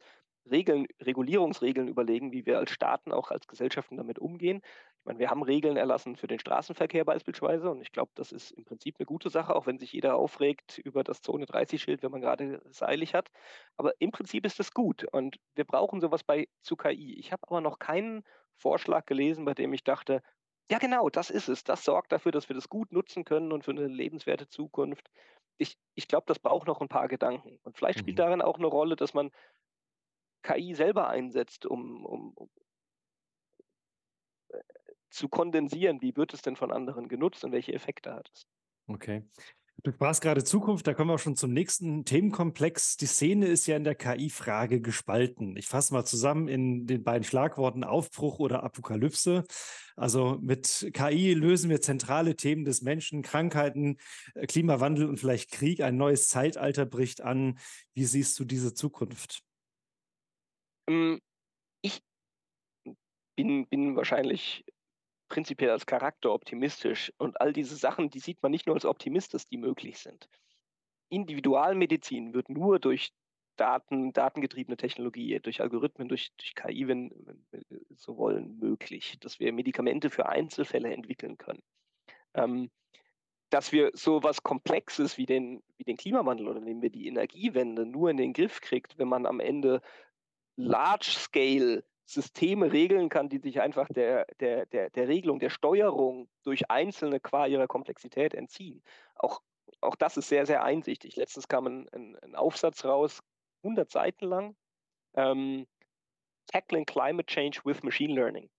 [0.49, 4.61] Regeln, Regulierungsregeln überlegen, wie wir als Staaten, auch als Gesellschaften damit umgehen.
[5.03, 8.51] Ich meine, wir haben Regeln erlassen für den Straßenverkehr beispielsweise und ich glaube, das ist
[8.51, 12.11] im Prinzip eine gute Sache, auch wenn sich jeder aufregt über das Zone 30-Schild, wenn
[12.11, 13.29] man gerade es eilig hat.
[13.75, 17.19] Aber im Prinzip ist das gut und wir brauchen sowas bei zu KI.
[17.19, 18.23] Ich habe aber noch keinen
[18.55, 20.23] Vorschlag gelesen, bei dem ich dachte,
[20.71, 21.65] ja genau, das ist es.
[21.65, 25.11] Das sorgt dafür, dass wir das gut nutzen können und für eine lebenswerte Zukunft.
[25.57, 27.59] Ich, ich glaube, das braucht noch ein paar Gedanken.
[27.63, 28.21] Und vielleicht spielt mhm.
[28.21, 29.31] darin auch eine Rolle, dass man
[30.43, 32.49] KI selber einsetzt, um, um, um
[35.13, 38.47] zu kondensieren, wie wird es denn von anderen genutzt und welche Effekte hat es.
[38.87, 39.23] Okay.
[39.81, 42.95] Du sprachst gerade Zukunft, da kommen wir auch schon zum nächsten Themenkomplex.
[42.95, 45.57] Die Szene ist ja in der KI-Frage gespalten.
[45.57, 49.43] Ich fasse mal zusammen in den beiden Schlagworten Aufbruch oder Apokalypse.
[49.97, 53.97] Also mit KI lösen wir zentrale Themen des Menschen, Krankheiten,
[54.35, 55.81] äh, Klimawandel und vielleicht Krieg.
[55.81, 57.59] Ein neues Zeitalter bricht an.
[57.93, 59.43] Wie siehst du diese Zukunft?
[60.87, 61.19] Ähm,
[61.81, 62.01] ich
[63.35, 64.63] bin, bin wahrscheinlich
[65.33, 67.11] prinzipiell als Charakter optimistisch.
[67.17, 70.29] Und all diese Sachen, die sieht man nicht nur als Optimist, dass die möglich sind.
[71.09, 73.11] Individualmedizin wird nur durch
[73.55, 79.39] Daten, datengetriebene Technologie, durch Algorithmen, durch, durch KI, wenn, wenn wir so wollen, möglich, dass
[79.39, 81.63] wir Medikamente für Einzelfälle entwickeln können.
[82.35, 82.69] Ähm,
[83.49, 87.87] dass wir so was Komplexes wie den, wie den Klimawandel oder nehmen wir die Energiewende
[87.87, 89.81] nur in den Griff kriegt, wenn man am Ende
[90.57, 96.69] Large-Scale Systeme regeln kann, die sich einfach der, der, der, der Regelung, der Steuerung durch
[96.69, 98.83] Einzelne qua ihrer Komplexität entziehen.
[99.15, 99.41] Auch,
[99.81, 101.15] auch das ist sehr, sehr einsichtig.
[101.15, 103.21] Letztens kam ein, ein, ein Aufsatz raus,
[103.63, 104.55] 100 Seiten lang,
[105.15, 105.65] ähm,
[106.47, 108.49] Tackling Climate Change with Machine Learning.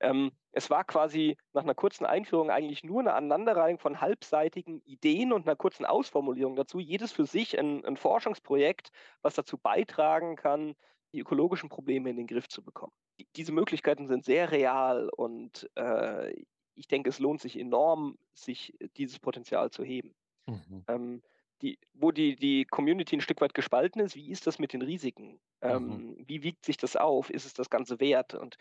[0.00, 5.32] Ähm, es war quasi nach einer kurzen Einführung eigentlich nur eine Aneinanderreihung von halbseitigen Ideen
[5.32, 8.90] und einer kurzen Ausformulierung dazu, jedes für sich ein, ein Forschungsprojekt,
[9.22, 10.74] was dazu beitragen kann,
[11.12, 12.92] die ökologischen Probleme in den Griff zu bekommen.
[13.18, 16.32] Die, diese Möglichkeiten sind sehr real und äh,
[16.74, 20.14] ich denke, es lohnt sich enorm, sich dieses Potenzial zu heben.
[20.46, 20.84] Mhm.
[20.88, 21.22] Ähm,
[21.62, 24.82] die, wo die, die Community ein Stück weit gespalten ist, wie ist das mit den
[24.82, 25.40] Risiken?
[25.60, 26.24] Ähm, mhm.
[26.26, 27.28] Wie wiegt sich das auf?
[27.28, 28.34] Ist es das Ganze wert?
[28.34, 28.56] Und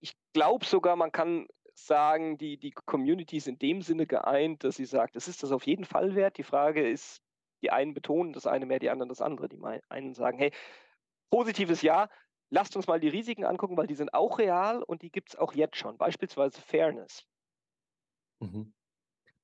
[0.00, 4.76] ich glaube sogar, man kann sagen, die, die Community ist in dem Sinne geeint, dass
[4.76, 6.38] sie sagt, es ist das auf jeden Fall wert.
[6.38, 7.20] Die Frage ist,
[7.62, 9.48] die einen betonen das eine mehr, die anderen das andere.
[9.48, 10.52] Die einen sagen, hey,
[11.34, 12.08] positives Ja,
[12.50, 15.36] lasst uns mal die Risiken angucken, weil die sind auch real und die gibt es
[15.36, 15.98] auch jetzt schon.
[15.98, 17.24] Beispielsweise Fairness.
[18.40, 18.72] Mhm.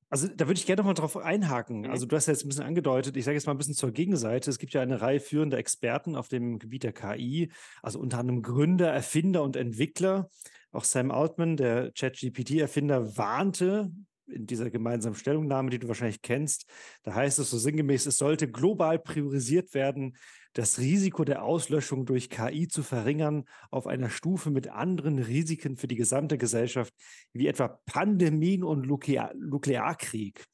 [0.09, 1.81] Also da würde ich gerne noch mal drauf einhaken.
[1.81, 1.91] Mhm.
[1.91, 3.91] Also du hast ja jetzt ein bisschen angedeutet, ich sage jetzt mal ein bisschen zur
[3.91, 4.51] Gegenseite.
[4.51, 8.43] Es gibt ja eine Reihe führender Experten auf dem Gebiet der KI, also unter anderem
[8.43, 10.31] Gründer, Erfinder und Entwickler.
[10.71, 13.91] Auch Sam Altman, der ChatGPT-Erfinder, warnte
[14.33, 16.67] in dieser gemeinsamen Stellungnahme, die du wahrscheinlich kennst.
[17.03, 20.17] Da heißt es so sinngemäß, es sollte global priorisiert werden,
[20.53, 25.87] das Risiko der Auslöschung durch KI zu verringern auf einer Stufe mit anderen Risiken für
[25.87, 26.93] die gesamte Gesellschaft,
[27.33, 30.45] wie etwa Pandemien und Nuklear Nuklearkrieg.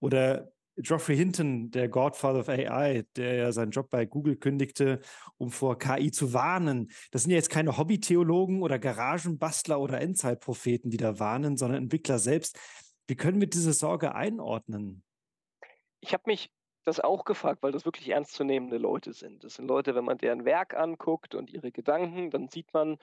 [0.00, 5.00] Oder Geoffrey Hinton, der Godfather of AI, der ja seinen Job bei Google kündigte,
[5.38, 6.90] um vor KI zu warnen.
[7.10, 12.18] Das sind ja jetzt keine Hobbytheologen oder Garagenbastler oder Endzeitpropheten, die da warnen, sondern Entwickler
[12.18, 12.58] selbst.
[13.06, 15.02] Wie können wir diese Sorge einordnen?
[16.00, 16.50] Ich habe mich
[16.84, 19.42] das auch gefragt, weil das wirklich ernstzunehmende Leute sind.
[19.42, 22.98] Das sind Leute, wenn man deren Werk anguckt und ihre Gedanken, dann sieht man,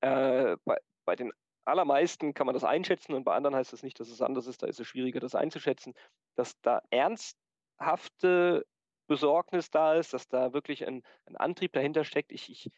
[0.00, 1.32] äh, bei, bei den
[1.64, 4.62] allermeisten kann man das einschätzen und bei anderen heißt das nicht, dass es anders ist,
[4.62, 5.94] da ist es schwieriger, das einzuschätzen,
[6.34, 8.66] dass da ernsthafte
[9.06, 12.32] Besorgnis da ist, dass da wirklich ein, ein Antrieb dahinter steckt.
[12.32, 12.70] Ich, ich,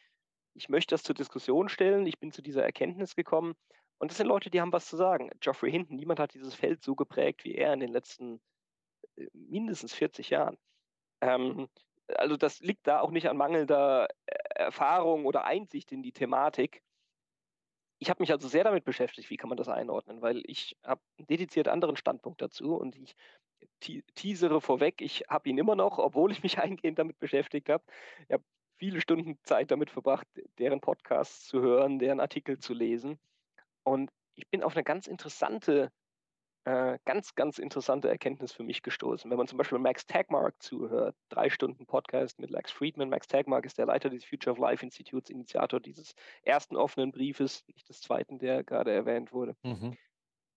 [0.53, 3.55] ich möchte das zur Diskussion stellen, ich bin zu dieser Erkenntnis gekommen
[3.97, 5.29] und das sind Leute, die haben was zu sagen.
[5.39, 8.41] Geoffrey Hinton, niemand hat dieses Feld so geprägt wie er in den letzten
[9.17, 10.57] äh, mindestens 40 Jahren.
[11.21, 11.67] Ähm,
[12.07, 16.81] also das liegt da auch nicht an mangelnder äh, Erfahrung oder Einsicht in die Thematik.
[17.99, 21.01] Ich habe mich also sehr damit beschäftigt, wie kann man das einordnen, weil ich habe
[21.17, 23.15] einen dediziert anderen Standpunkt dazu und ich
[24.15, 27.83] teasere vorweg, ich habe ihn immer noch, obwohl ich mich eingehend damit beschäftigt habe.
[28.27, 28.43] Ich habe
[28.77, 30.27] viele Stunden Zeit damit verbracht,
[30.57, 33.17] deren Podcasts zu hören, deren Artikel zu lesen.
[33.85, 35.91] Und ich bin auf eine ganz interessante
[36.65, 39.29] äh, ganz, ganz interessante Erkenntnis für mich gestoßen.
[39.29, 43.09] Wenn man zum Beispiel Max Tagmark zuhört, drei Stunden Podcast mit Lex Friedman.
[43.09, 47.63] Max Tagmark ist der Leiter des Future of Life Institutes, Initiator dieses ersten offenen Briefes,
[47.67, 49.55] nicht des zweiten, der gerade erwähnt wurde.
[49.61, 49.95] Mhm.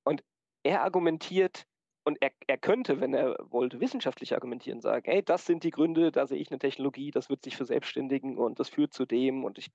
[0.05, 0.25] Und
[0.63, 1.67] er argumentiert,
[2.05, 6.11] und er, er könnte, wenn er wollte, wissenschaftlich argumentieren, sagen, hey, das sind die Gründe,
[6.11, 9.59] da sehe ich eine Technologie, das wird sich verselbstständigen und das führt zu dem und
[9.59, 9.71] ich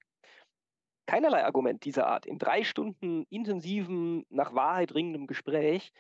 [1.06, 2.26] keinerlei Argument dieser Art.
[2.26, 5.94] In drei Stunden intensiven, nach Wahrheit ringendem Gespräch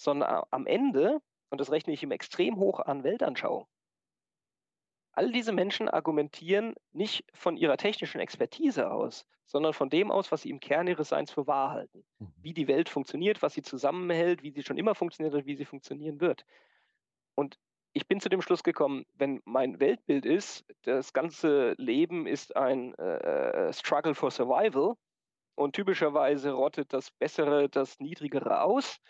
[0.00, 3.66] sondern am Ende, und das rechne ich ihm extrem hoch an, Weltanschauung.
[5.12, 10.42] All diese Menschen argumentieren nicht von ihrer technischen Expertise aus, sondern von dem aus, was
[10.42, 12.04] sie im Kern ihres Seins für wahr halten.
[12.18, 12.32] Mhm.
[12.36, 15.64] Wie die Welt funktioniert, was sie zusammenhält, wie sie schon immer funktioniert und wie sie
[15.64, 16.46] funktionieren wird.
[17.34, 17.58] Und
[17.92, 22.94] ich bin zu dem Schluss gekommen, wenn mein Weltbild ist, das ganze Leben ist ein
[22.94, 24.94] äh, äh Struggle for Survival
[25.56, 29.00] und typischerweise rottet das Bessere das Niedrigere aus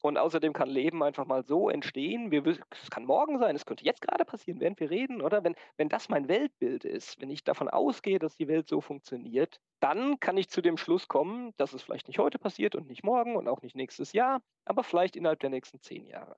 [0.00, 2.32] und außerdem kann Leben einfach mal so entstehen.
[2.32, 5.42] es kann morgen sein, es könnte jetzt gerade passieren, während wir reden, oder?
[5.42, 9.60] Wenn, wenn das mein Weltbild ist, wenn ich davon ausgehe, dass die Welt so funktioniert,
[9.80, 13.02] dann kann ich zu dem Schluss kommen, dass es vielleicht nicht heute passiert und nicht
[13.02, 16.36] morgen und auch nicht nächstes Jahr, aber vielleicht innerhalb der nächsten zehn Jahre.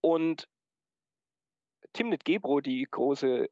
[0.00, 0.48] Und
[1.94, 3.48] Timnit Gebro, die große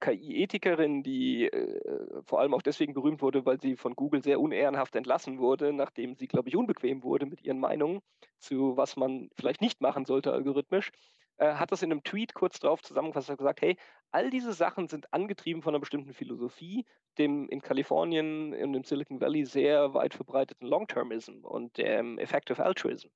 [0.00, 4.96] KI-Ethikerin, die äh, vor allem auch deswegen berühmt wurde, weil sie von Google sehr unehrenhaft
[4.96, 8.00] entlassen wurde, nachdem sie, glaube ich, unbequem wurde mit ihren Meinungen
[8.40, 10.90] zu, was man vielleicht nicht machen sollte algorithmisch.
[11.38, 13.76] äh, hat das in einem Tweet kurz drauf zusammengefasst und gesagt, hey,
[14.12, 16.86] all diese Sachen sind angetrieben von einer bestimmten Philosophie,
[17.18, 23.08] dem in Kalifornien und im Silicon Valley sehr weit verbreiteten Long-Termism und dem Effective Altruism.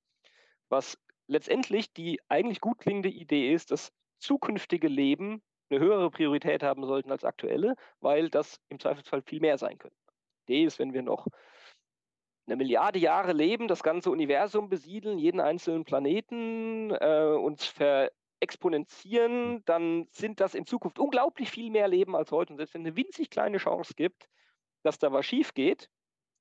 [0.69, 3.93] Was letztendlich die eigentlich gut klingende Idee ist, dass
[4.25, 9.59] zukünftige Leben eine höhere Priorität haben sollten als aktuelle, weil das im Zweifelsfall viel mehr
[9.59, 9.97] sein könnte.
[10.49, 11.27] Die Idee ist, wenn wir noch
[12.47, 20.07] eine Milliarde Jahre leben, das ganze Universum besiedeln, jeden einzelnen Planeten, äh, uns verexponentieren, dann
[20.11, 22.53] sind das in Zukunft unglaublich viel mehr Leben als heute.
[22.53, 24.29] Und selbst wenn eine winzig kleine Chance gibt,
[24.83, 25.89] dass da was schief geht,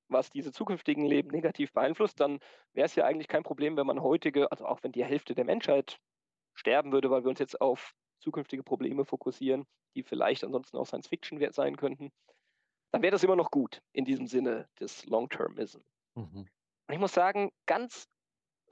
[0.10, 2.40] was diese zukünftigen Leben negativ beeinflusst, dann
[2.74, 5.46] wäre es ja eigentlich kein Problem, wenn man heutige, also auch wenn die Hälfte der
[5.46, 6.00] Menschheit
[6.54, 11.08] sterben würde, weil wir uns jetzt auf zukünftige Probleme fokussieren, die vielleicht ansonsten auch Science
[11.08, 12.12] Fiction sein könnten,
[12.92, 15.80] dann wäre das immer noch gut in diesem Sinne des Long-Termism.
[16.16, 16.48] Mhm.
[16.88, 18.08] Und ich muss sagen, ganz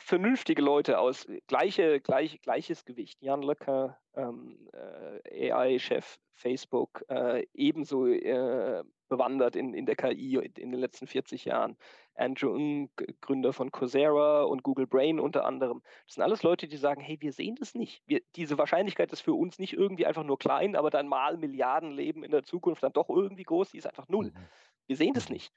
[0.02, 3.22] vernünftige Leute aus gleiche, gleich, gleiches Gewicht.
[3.22, 10.54] Jan Löcker, ähm, äh, AI-Chef Facebook, äh, ebenso äh, bewandert in, in der KI in,
[10.54, 11.78] in den letzten 40 Jahren.
[12.16, 12.90] Andrew Ng,
[13.22, 15.82] Gründer von Coursera und Google Brain unter anderem.
[16.06, 18.02] Das sind alles Leute, die sagen, hey, wir sehen das nicht.
[18.06, 21.92] Wir, diese Wahrscheinlichkeit ist für uns nicht irgendwie einfach nur klein, aber dann mal Milliarden
[21.92, 24.32] Leben in der Zukunft dann doch irgendwie groß, die ist einfach null.
[24.32, 24.48] Mhm.
[24.88, 25.34] Wir sehen das mhm.
[25.34, 25.54] nicht.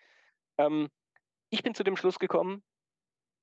[0.58, 0.88] Ähm,
[1.50, 2.62] ich bin zu dem Schluss gekommen,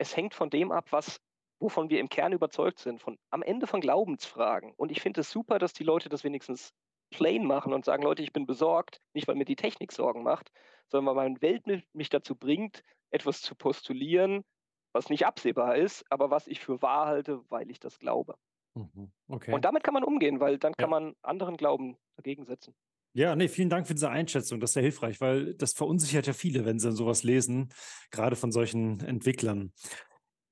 [0.02, 1.22] es hängt von dem ab, was,
[1.60, 4.74] wovon wir im Kern überzeugt sind, von, am Ende von Glaubensfragen.
[4.76, 6.74] Und ich finde es super, dass die Leute das wenigstens
[7.12, 10.52] plain machen und sagen, Leute, ich bin besorgt, nicht weil mir die Technik Sorgen macht,
[10.88, 14.44] sondern weil mein Weltbild mich dazu bringt, etwas zu postulieren,
[14.92, 18.36] was nicht absehbar ist, aber was ich für wahr halte, weil ich das glaube.
[18.74, 19.54] Mhm, okay.
[19.54, 21.00] Und damit kann man umgehen, weil dann kann ja.
[21.00, 22.74] man anderen Glauben dagegen setzen.
[23.14, 24.60] Ja, nee, vielen Dank für diese Einschätzung.
[24.62, 27.70] Das ist sehr hilfreich, weil das verunsichert ja viele, wenn sie sowas lesen,
[28.10, 29.74] gerade von solchen Entwicklern.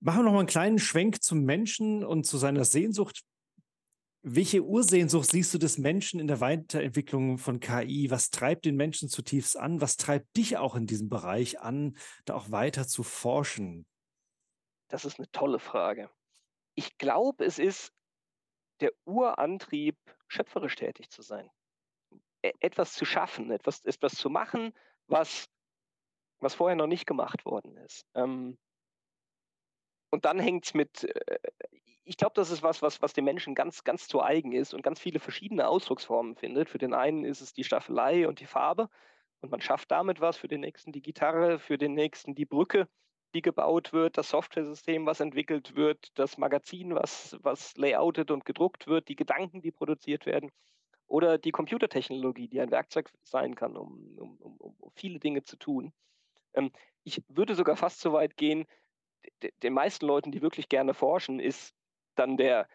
[0.02, 3.24] Machen wir noch mal einen kleinen Schwenk zum Menschen und zu seiner Sehnsucht.
[4.22, 8.12] Welche Ursehnsucht siehst du des Menschen in der Weiterentwicklung von KI?
[8.12, 9.80] Was treibt den Menschen zutiefst an?
[9.80, 11.96] Was treibt dich auch in diesem Bereich an,
[12.26, 13.86] da auch weiter zu forschen?
[14.90, 16.10] Das ist eine tolle Frage.
[16.76, 17.94] Ich glaube, es ist
[18.82, 21.50] der Urantrieb, schöpferisch tätig zu sein.
[22.42, 24.74] E etwas zu schaffen, etwas, etwas zu machen,
[25.08, 25.50] was,
[26.40, 28.06] was vorher noch nicht gemacht worden ist.
[28.16, 28.58] Ähm,
[30.12, 31.40] und dann hängt es mit, äh,
[32.04, 34.82] ich glaube, das ist was, was, was dem Menschen ganz, ganz zu eigen ist und
[34.82, 36.70] ganz viele verschiedene Ausdrucksformen findet.
[36.70, 38.90] Für den einen ist es die Staffelei und die Farbe
[39.42, 42.88] und man schafft damit was, für den nächsten die Gitarre, für den nächsten die Brücke,
[43.36, 48.88] die gebaut wird, das Software-System, was entwickelt wird, das Magazin, was, was layoutet und gedruckt
[48.88, 50.52] wird, die Gedanken, die produziert werden
[51.10, 55.58] oder die Computertechnologie, die ein Werkzeug sein kann, um, um, um, um viele Dinge zu
[55.58, 55.92] tun.
[56.54, 56.72] Ähm,
[57.04, 58.66] ich würde sogar fast so weit gehen,
[59.64, 61.76] den meisten Leuten, die wirklich gerne forschen, ist
[62.16, 62.68] dann der,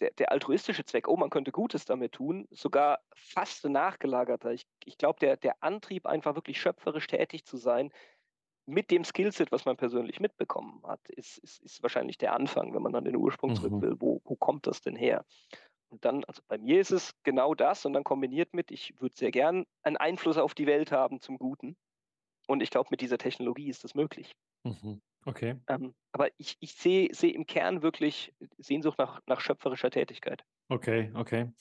[0.00, 4.52] der, der, altruistische Zweck, oh, man könnte Gutes damit tun, sogar fast nachgelagerter.
[4.52, 7.92] Ich, ich glaube, der, der Antrieb, einfach wirklich schöpferisch tätig zu sein,
[8.66, 12.82] mit dem Skillset, was man persönlich mitbekommen hat, ist, ist, ist wahrscheinlich der Anfang, wenn
[12.82, 13.56] man an den Ursprung mhm.
[13.56, 13.96] zurück will.
[13.98, 15.24] Wo, wo kommt das denn her?
[15.94, 19.14] Und dann, also bei mir ist es genau das und dann kombiniert mit, ich würde
[19.16, 21.76] sehr gern einen Einfluss auf die Welt haben zum Guten.
[22.48, 24.34] Und ich glaube, mit dieser Technologie ist das möglich.
[24.64, 25.00] Mhm.
[25.24, 25.54] Okay.
[25.68, 30.42] Ähm, aber ich, ich sehe seh im Kern wirklich Sehnsucht nach, nach schöpferischer Tätigkeit.
[30.68, 31.52] Okay, okay.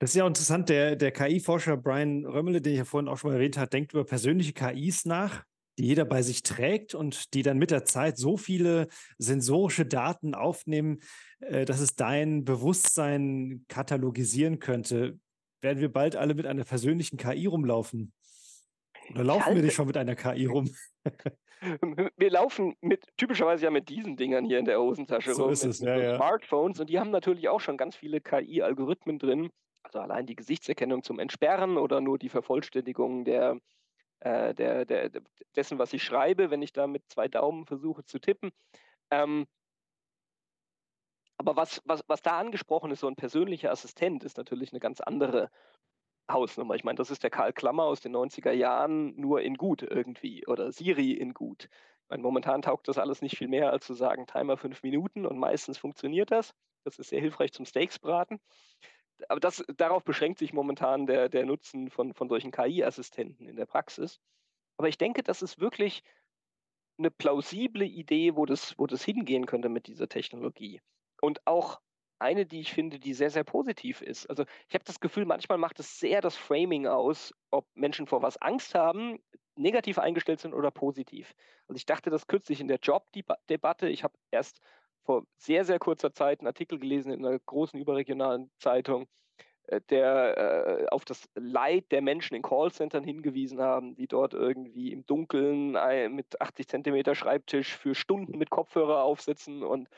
[0.00, 0.68] Das ist ja interessant.
[0.68, 3.92] Der, der KI-Forscher Brian Römmele, den ich ja vorhin auch schon mal erwähnt habe, denkt
[3.92, 5.44] über persönliche KIs nach,
[5.78, 10.34] die jeder bei sich trägt und die dann mit der Zeit so viele sensorische Daten
[10.34, 11.00] aufnehmen,
[11.40, 15.18] äh, dass es dein Bewusstsein katalogisieren könnte.
[15.60, 18.12] Werden wir bald alle mit einer persönlichen KI rumlaufen?
[19.10, 20.70] Oder laufen wir nicht schon mit einer KI rum?
[22.16, 25.64] wir laufen mit typischerweise ja mit diesen Dingern hier in der Hosentasche so rum, ist
[25.64, 26.16] es, mit, ja, mit ja.
[26.16, 29.50] Smartphones und die haben natürlich auch schon ganz viele KI-Algorithmen drin.
[29.84, 33.58] Also allein die Gesichtserkennung zum Entsperren oder nur die Vervollständigung der,
[34.24, 35.10] äh, der, der,
[35.56, 38.52] dessen, was ich schreibe, wenn ich da mit zwei Daumen versuche zu tippen.
[39.10, 39.46] Ähm,
[41.38, 45.00] aber was, was, was da angesprochen ist, so ein persönlicher Assistent, ist natürlich eine ganz
[45.00, 45.50] andere
[46.30, 46.76] Hausnummer.
[46.76, 50.46] Ich meine, das ist der Karl Klammer aus den 90er Jahren nur in gut irgendwie
[50.46, 51.64] oder Siri in gut.
[51.64, 55.26] Ich meine, momentan taugt das alles nicht viel mehr, als zu sagen, Timer fünf Minuten
[55.26, 56.54] und meistens funktioniert das.
[56.84, 58.40] Das ist sehr hilfreich zum Steaksbraten.
[59.28, 63.66] Aber das, darauf beschränkt sich momentan der, der Nutzen von, von solchen KI-Assistenten in der
[63.66, 64.20] Praxis.
[64.76, 66.02] Aber ich denke, das ist wirklich
[66.98, 70.80] eine plausible Idee, wo das, wo das hingehen könnte mit dieser Technologie.
[71.20, 71.80] Und auch
[72.18, 74.26] eine, die ich finde, die sehr, sehr positiv ist.
[74.26, 78.22] Also ich habe das Gefühl, manchmal macht es sehr das Framing aus, ob Menschen vor
[78.22, 79.18] was Angst haben,
[79.56, 81.34] negativ eingestellt sind oder positiv.
[81.66, 83.88] Also ich dachte das kürzlich in der Jobdebatte.
[83.88, 84.60] Ich habe erst
[85.04, 89.08] vor sehr, sehr kurzer Zeit einen Artikel gelesen in einer großen überregionalen Zeitung,
[89.88, 95.06] der äh, auf das Leid der Menschen in Callcentern hingewiesen haben, die dort irgendwie im
[95.06, 99.88] Dunkeln äh, mit 80 Zentimeter Schreibtisch für Stunden mit Kopfhörer aufsitzen und,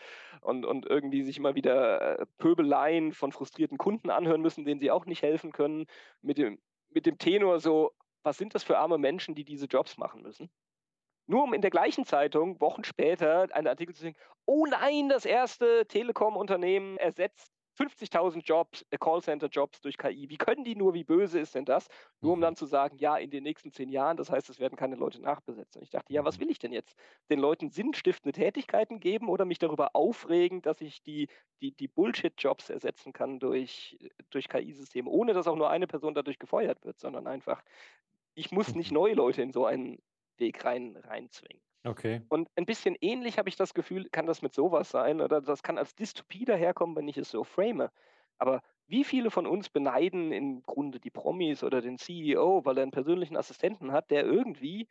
[0.40, 4.90] und, und irgendwie sich immer wieder äh, Pöbeleien von frustrierten Kunden anhören müssen, denen sie
[4.90, 5.86] auch nicht helfen können,
[6.20, 6.60] mit dem,
[6.90, 7.92] mit dem Tenor so,
[8.22, 10.50] was sind das für arme Menschen, die diese Jobs machen müssen?
[11.26, 15.24] Nur um in der gleichen Zeitung Wochen später einen Artikel zu sehen, oh nein, das
[15.24, 20.28] erste Telekom-Unternehmen ersetzt 50.000 Jobs, äh, Callcenter-Jobs durch KI.
[20.28, 21.88] Wie können die nur, wie böse ist denn das?
[22.20, 22.42] Nur um mhm.
[22.42, 25.20] dann zu sagen, ja, in den nächsten zehn Jahren, das heißt, es werden keine Leute
[25.20, 25.80] nachbesetzen.
[25.80, 26.42] Und ich dachte, ja, was mhm.
[26.42, 26.96] will ich denn jetzt?
[27.30, 31.28] Den Leuten sinnstiftende Tätigkeiten geben oder mich darüber aufregen, dass ich die,
[31.60, 33.98] die, die Bullshit-Jobs ersetzen kann durch,
[34.30, 37.62] durch KI-Systeme, ohne dass auch nur eine Person dadurch gefeuert wird, sondern einfach,
[38.34, 38.98] ich muss nicht mhm.
[38.98, 39.98] neue Leute in so einen
[40.36, 41.62] Weg rein, reinzwingen.
[41.85, 42.22] Okay.
[42.28, 45.62] Und ein bisschen ähnlich habe ich das Gefühl, kann das mit sowas sein oder das
[45.62, 47.89] kann als Dystopie daherkommen, wenn ich es so frame.
[48.39, 52.82] Aber wie viele von uns beneiden im Grunde die Promis oder den CEO, weil er
[52.82, 54.89] einen persönlichen Assistenten hat, der irgendwie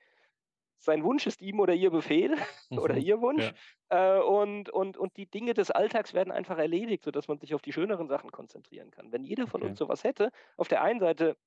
[0.78, 2.36] sein Wunsch ist ihm oder ihr Befehl
[2.70, 2.80] mhm.
[2.80, 3.54] oder ihr Wunsch.
[3.90, 4.18] Ja.
[4.18, 7.62] Äh, und, und, und die Dinge des Alltags werden einfach erledigt, sodass man sich auf
[7.62, 9.12] die schöneren Sachen konzentrieren kann.
[9.12, 9.72] Wenn jeder von okay.
[9.72, 11.38] uns sowas hätte, auf der einen Seite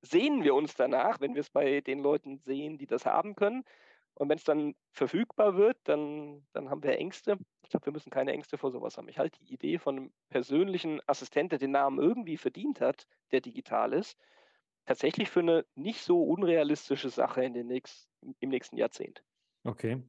[0.00, 3.64] sehen wir uns danach, wenn wir es bei den Leuten sehen, die das haben können.
[4.18, 7.38] Und wenn es dann verfügbar wird, dann, dann haben wir Ängste.
[7.62, 9.08] Ich glaube, wir müssen keine Ängste vor sowas haben.
[9.08, 13.40] Ich halte die Idee von einem persönlichen Assistenten, der den Namen irgendwie verdient hat, der
[13.40, 14.18] digital ist,
[14.86, 19.22] tatsächlich für eine nicht so unrealistische Sache in den nächsten, im nächsten Jahrzehnt.
[19.62, 20.02] Okay.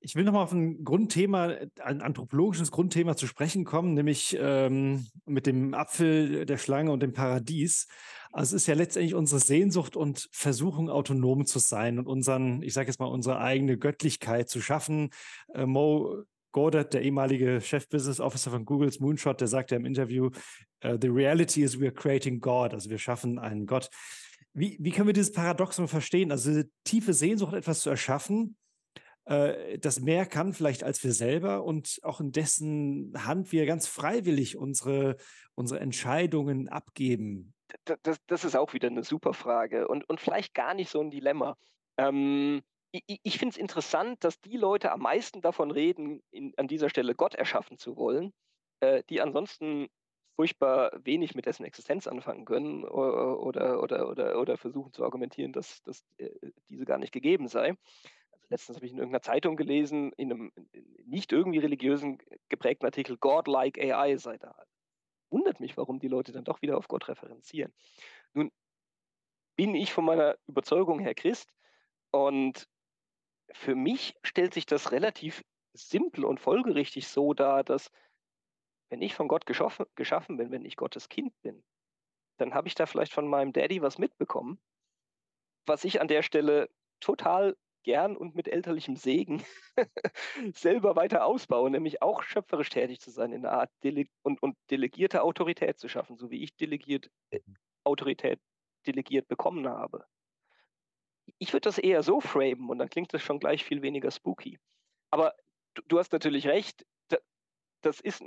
[0.00, 5.46] Ich will nochmal auf ein Grundthema, ein anthropologisches Grundthema zu sprechen kommen, nämlich ähm, mit
[5.46, 7.86] dem Apfel der Schlange und dem Paradies.
[8.32, 12.74] Also es ist ja letztendlich unsere Sehnsucht und Versuchung, autonom zu sein und unseren, ich
[12.74, 15.10] sage jetzt mal, unsere eigene Göttlichkeit zu schaffen.
[15.54, 16.24] Äh, Mo
[16.54, 20.30] Goddard, der ehemalige Chef-Business Officer von Googles Moonshot, der sagte im Interview,
[20.84, 23.90] uh, The reality is we are creating God, also wir schaffen einen Gott.
[24.52, 26.30] Wie, wie können wir dieses Paradoxon verstehen?
[26.30, 28.63] Also diese tiefe Sehnsucht, etwas zu erschaffen, äh,
[29.26, 34.56] das mehr kann vielleicht als wir selber und auch in dessen Hand wir ganz freiwillig
[34.56, 35.16] unsere,
[35.54, 37.54] unsere Entscheidungen abgeben?
[38.02, 41.10] Das, das ist auch wieder eine super Frage und, und vielleicht gar nicht so ein
[41.10, 41.56] Dilemma.
[41.96, 42.62] Ähm,
[42.92, 46.88] ich, ich finde es interessant, dass die Leute am meisten davon reden, in, an dieser
[46.88, 48.32] Stelle Gott erschaffen zu wollen,
[48.80, 49.88] äh, die ansonsten
[50.36, 55.52] furchtbar wenig mit dessen Existenz anfangen können oder, oder, oder, oder, oder versuchen zu argumentieren,
[55.52, 56.30] dass, dass äh,
[56.68, 57.74] diese gar nicht gegeben sei
[58.54, 60.52] letztens habe ich in irgendeiner Zeitung gelesen, in einem
[61.06, 64.54] nicht irgendwie religiösen geprägten Artikel, God-like AI sei da.
[65.30, 67.74] Wundert mich, warum die Leute dann doch wieder auf Gott referenzieren.
[68.32, 68.52] Nun
[69.56, 71.52] bin ich von meiner Überzeugung her Christ
[72.12, 72.68] und
[73.50, 77.90] für mich stellt sich das relativ simpel und folgerichtig so dar, dass
[78.88, 81.64] wenn ich von Gott geschaffen, geschaffen bin, wenn ich Gottes Kind bin,
[82.36, 84.60] dann habe ich da vielleicht von meinem Daddy was mitbekommen,
[85.66, 89.44] was ich an der Stelle total gern und mit elterlichem Segen
[90.54, 94.56] selber weiter ausbauen, nämlich auch schöpferisch tätig zu sein, in einer Art Dele und, und
[94.70, 97.40] delegierte Autorität zu schaffen, so wie ich delegiert äh.
[97.84, 98.40] Autorität
[98.86, 100.04] delegiert bekommen habe.
[101.38, 104.58] Ich würde das eher so framen und dann klingt das schon gleich viel weniger spooky.
[105.10, 105.34] Aber
[105.74, 106.84] du, du hast natürlich recht,
[107.84, 108.22] das, ist,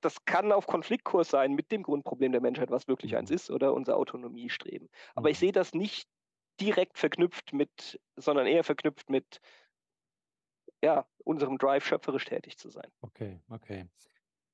[0.00, 3.36] das kann auf Konfliktkurs sein mit dem Grundproblem der Menschheit, was wirklich eins mhm.
[3.36, 4.88] ist, oder unser Autonomiestreben.
[5.14, 5.40] Aber ich mhm.
[5.40, 6.08] sehe das nicht
[6.60, 9.40] direkt verknüpft mit, sondern eher verknüpft mit
[10.82, 12.90] ja, unserem Drive, schöpferisch tätig zu sein.
[13.00, 13.88] Okay, okay.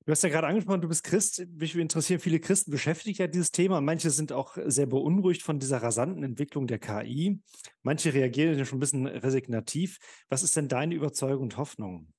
[0.04, 1.46] Du hast ja gerade angesprochen, du bist Christ.
[1.52, 3.80] Mich interessieren viele Christen beschäftigt ja dieses Thema.
[3.80, 7.40] Manche sind auch sehr beunruhigt von dieser rasanten Entwicklung der KI.
[7.82, 9.98] Manche reagieren ja schon ein bisschen resignativ.
[10.28, 12.12] Was ist denn deine Überzeugung und Hoffnung?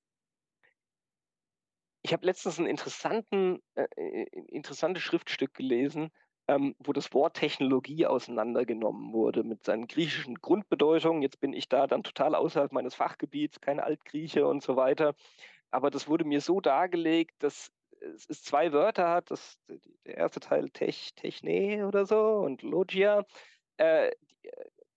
[2.04, 6.10] Ich habe letztens ein äh, äh interessantes Schriftstück gelesen,
[6.48, 11.22] ähm, wo das Wort Technologie auseinandergenommen wurde mit seinen griechischen Grundbedeutungen.
[11.22, 15.16] Jetzt bin ich da dann total außerhalb meines Fachgebiets, kein Altgrieche und so weiter.
[15.72, 17.72] Aber das wurde mir so dargelegt, dass
[18.28, 19.32] es zwei Wörter hat.
[19.32, 19.58] Das,
[20.06, 23.26] der erste Teil Tech, Techne oder so und Logia.
[23.78, 24.12] Äh,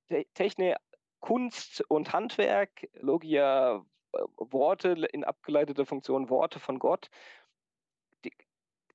[0.08, 0.76] äh Techne
[1.20, 7.08] Kunst und Handwerk, Logia äh, Worte in abgeleiteter Funktion, Worte von Gott.
[8.24, 8.32] Die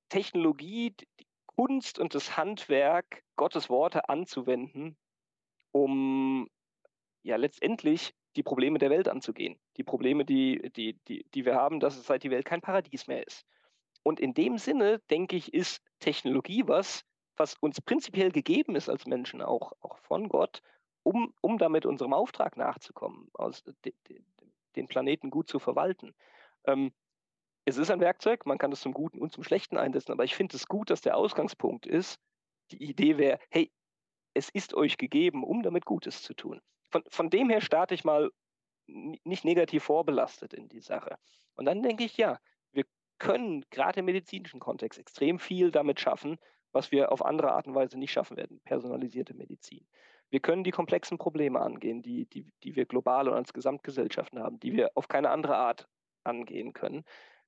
[0.10, 1.08] Technologie, die
[1.62, 4.98] Kunst und das Handwerk, Gottes Worte anzuwenden,
[5.72, 6.50] um
[7.22, 9.60] ja letztendlich die Probleme der Welt anzugehen.
[9.78, 13.06] Die Probleme, die, die, die, die wir haben, dass es seit die Welt kein Paradies
[13.06, 13.46] mehr ist.
[14.02, 17.06] Und in dem Sinne, denke ich, ist Technologie was,
[17.38, 20.64] was uns prinzipiell gegeben ist als Menschen, auch, auch von Gott,
[21.04, 24.20] um, um damit unserem Auftrag nachzukommen, aus, de, de,
[24.76, 26.16] den Planeten gut zu verwalten.
[26.66, 26.92] Ähm,
[27.66, 30.36] es ist ein Werkzeug, man kann es zum Guten und zum Schlechten einsetzen, aber ich
[30.36, 32.20] finde es gut, dass der Ausgangspunkt ist,
[32.72, 33.72] die Idee wäre, hey,
[34.34, 36.62] es ist euch gegeben, um damit Gutes zu tun.
[36.90, 38.32] Von, von dem her starte ich mal
[38.88, 41.18] nicht negativ vorbelastet in die Sache.
[41.56, 42.40] Und dann denke ich, ja,
[42.72, 42.86] wir
[43.20, 46.38] können gerade im medizinischen Kontext extrem viel damit schaffen,
[46.72, 49.86] was wir auf andere Art und Weise nicht schaffen werden, personalisierte Medizin.
[50.30, 54.60] Wir können die komplexen Probleme angehen, die, die, die wir global und als Gesamtgesellschaften haben,
[54.60, 55.88] die wir auf keine andere Art
[56.24, 57.04] angehen können.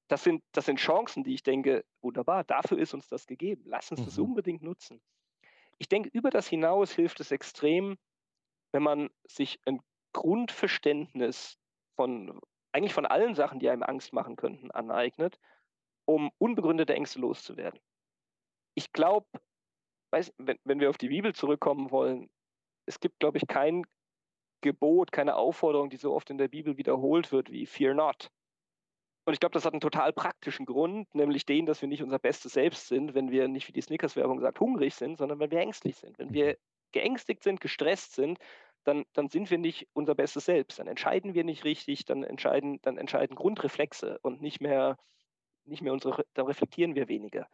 [0.08, 3.64] Das sind, das sind Chancen, die ich denke, wunderbar, dafür ist uns das gegeben.
[3.66, 4.06] Lass uns mhm.
[4.06, 5.02] das unbedingt nutzen.
[5.78, 7.98] Ich denke, über das hinaus hilft es extrem,
[8.72, 9.82] wenn man sich ein
[10.14, 11.58] Grundverständnis
[11.96, 12.40] von
[12.74, 15.40] eigentlich von allen Sachen, die einem Angst machen könnten, aneignet,
[16.06, 17.80] um unbegründete Ängste loszuwerden.
[18.76, 19.28] Ich glaube,
[20.38, 22.30] wenn, wenn wir auf die Bibel zurückkommen wollen,
[22.86, 23.86] es gibt, glaube ich, kein
[24.62, 28.32] Gebot, keine Aufforderung, die so oft in der Bibel wiederholt wird wie Fear not.
[29.26, 32.20] Und ich glaube, das hat einen total praktischen Grund, nämlich den, dass wir nicht unser
[32.20, 35.60] bestes Selbst sind, wenn wir nicht, wie die Snickers-Werbung sagt, hungrig sind, sondern wenn wir
[35.60, 36.18] ängstlich sind.
[36.20, 36.58] Wenn wir mhm.
[36.92, 38.38] geängstigt sind, gestresst sind,
[38.84, 40.80] dann, dann sind wir nicht unser bestes Selbst.
[40.80, 44.98] Dann entscheiden wir nicht richtig, dann entscheiden, dann entscheiden Grundreflexe und nicht mehr,
[45.64, 47.48] nicht mehr unsere, dann reflektieren wir weniger.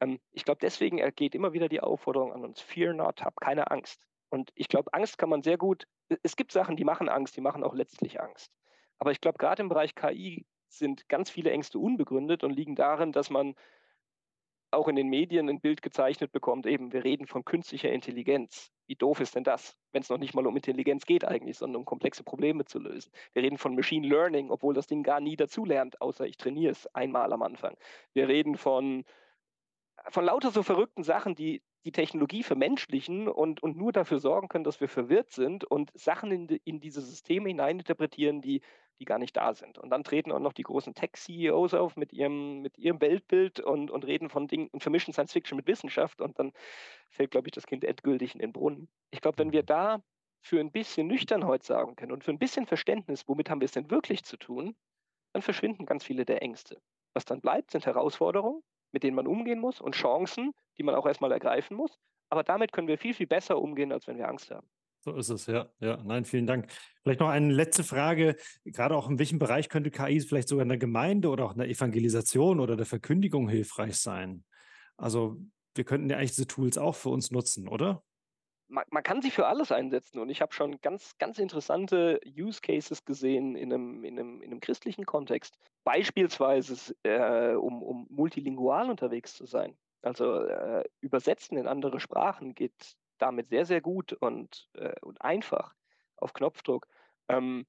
[0.00, 3.70] Ähm, ich glaube, deswegen geht immer wieder die Aufforderung an uns, fear not, hab keine
[3.70, 4.00] Angst.
[4.30, 5.86] Und ich glaube, Angst kann man sehr gut,
[6.22, 8.50] es gibt Sachen, die machen Angst, die machen auch letztlich Angst.
[8.98, 10.46] Aber ich glaube, gerade im Bereich KI
[10.78, 13.54] sind ganz viele Ängste unbegründet und liegen darin, dass man
[14.72, 18.70] auch in den Medien ein Bild gezeichnet bekommt, eben, wir reden von künstlicher Intelligenz.
[18.86, 21.80] Wie doof ist denn das, wenn es noch nicht mal um Intelligenz geht eigentlich, sondern
[21.80, 23.10] um komplexe Probleme zu lösen?
[23.32, 26.86] Wir reden von Machine Learning, obwohl das Ding gar nie dazulernt, außer ich trainiere es
[26.94, 27.76] einmal am Anfang.
[28.12, 29.04] Wir reden von,
[30.08, 34.64] von lauter so verrückten Sachen, die die Technologie vermenschlichen und, und nur dafür sorgen können,
[34.64, 38.60] dass wir verwirrt sind und Sachen in, in diese Systeme hineininterpretieren, die
[39.00, 39.78] die gar nicht da sind.
[39.78, 43.90] Und dann treten auch noch die großen Tech-CEOs auf mit ihrem, mit ihrem Weltbild und,
[43.90, 46.52] und reden von Dingen und vermischen Science Fiction mit Wissenschaft und dann
[47.08, 48.88] fällt, glaube ich, das Kind endgültig in den Brunnen.
[49.10, 50.02] Ich glaube, wenn wir da
[50.42, 53.72] für ein bisschen Nüchternheit sagen können und für ein bisschen Verständnis, womit haben wir es
[53.72, 54.76] denn wirklich zu tun,
[55.32, 56.80] dann verschwinden ganz viele der Ängste.
[57.14, 61.06] Was dann bleibt, sind Herausforderungen, mit denen man umgehen muss und Chancen, die man auch
[61.06, 61.98] erstmal ergreifen muss.
[62.28, 64.68] Aber damit können wir viel, viel besser umgehen, als wenn wir Angst haben.
[65.02, 65.70] So ist es, ja.
[65.80, 66.70] Ja, nein, vielen Dank.
[67.02, 68.36] Vielleicht noch eine letzte Frage.
[68.64, 71.58] Gerade auch in welchem Bereich könnte KI vielleicht sogar in der Gemeinde oder auch in
[71.58, 74.44] der Evangelisation oder der Verkündigung hilfreich sein?
[74.98, 75.38] Also,
[75.74, 78.02] wir könnten ja eigentlich diese Tools auch für uns nutzen, oder?
[78.68, 82.60] Man, man kann sie für alles einsetzen und ich habe schon ganz, ganz interessante Use
[82.60, 85.56] Cases gesehen in einem, in einem, in einem christlichen Kontext.
[85.82, 89.76] Beispielsweise, äh, um, um multilingual unterwegs zu sein.
[90.02, 95.74] Also äh, übersetzen in andere Sprachen geht damit sehr, sehr gut und, äh, und einfach
[96.16, 96.86] auf Knopfdruck.
[97.28, 97.66] Ähm,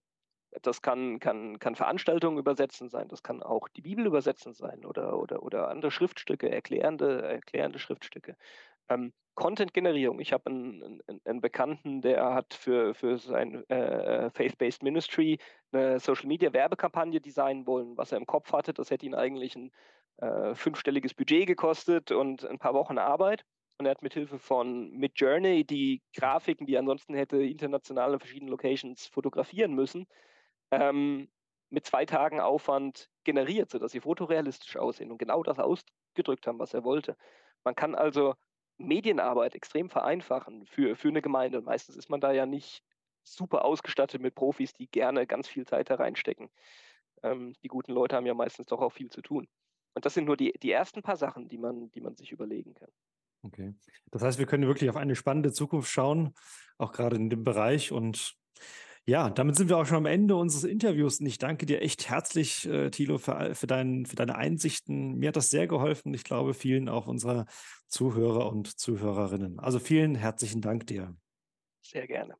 [0.62, 5.18] das kann, kann, kann Veranstaltungen übersetzen sein, das kann auch die Bibel übersetzen sein oder,
[5.18, 8.36] oder, oder andere Schriftstücke, erklärende, erklärende Schriftstücke.
[8.89, 10.20] Ähm, Content-Generierung.
[10.20, 15.39] Ich habe einen, einen, einen, Bekannten, der hat für, für sein äh, Faith-Based Ministry
[15.72, 17.97] eine Social-Media-Werbekampagne designen wollen.
[17.97, 19.72] Was er im Kopf hatte, das hätte ihn eigentlich ein
[20.18, 23.45] äh, fünfstelliges Budget gekostet und ein paar Wochen Arbeit
[23.82, 28.52] und er hat mithilfe von Midjourney die Grafiken, die er ansonsten hätte international in verschiedenen
[28.52, 30.06] Locations fotografieren müssen,
[30.70, 31.30] ähm,
[31.72, 36.76] mit zwei Tagen Aufwand generiert, sodass sie fotorealistisch aussehen und genau das ausgedrückt haben, was
[36.76, 37.18] er wollte.
[37.64, 38.36] Man kann also
[38.78, 41.58] Medienarbeit extrem vereinfachen für, für eine Gemeinde.
[41.58, 42.84] Und meistens ist man da ja nicht
[43.24, 46.52] super ausgestattet mit Profis, die gerne ganz viel Zeit da reinstecken.
[47.24, 49.48] Ähm, die guten Leute haben ja meistens doch auch viel zu tun.
[49.96, 52.76] Und das sind nur die, die ersten paar Sachen, die man, die man sich überlegen
[52.76, 52.92] kann.
[53.44, 53.74] Okay.
[54.12, 56.34] Das heißt, wir können wirklich auf eine spannende Zukunft schauen,
[56.78, 57.92] auch gerade in dem Bereich.
[57.92, 58.36] Und
[59.06, 61.20] ja, damit sind wir auch schon am Ende unseres Interviews.
[61.20, 65.18] Und ich danke dir echt herzlich, äh, Thilo, für, für, dein, für deine Einsichten.
[65.18, 66.14] Mir hat das sehr geholfen.
[66.14, 67.46] Ich glaube, vielen auch unserer
[67.88, 69.60] Zuhörer und Zuhörerinnen.
[69.60, 71.16] Also vielen herzlichen Dank dir.
[71.82, 72.36] Sehr gerne.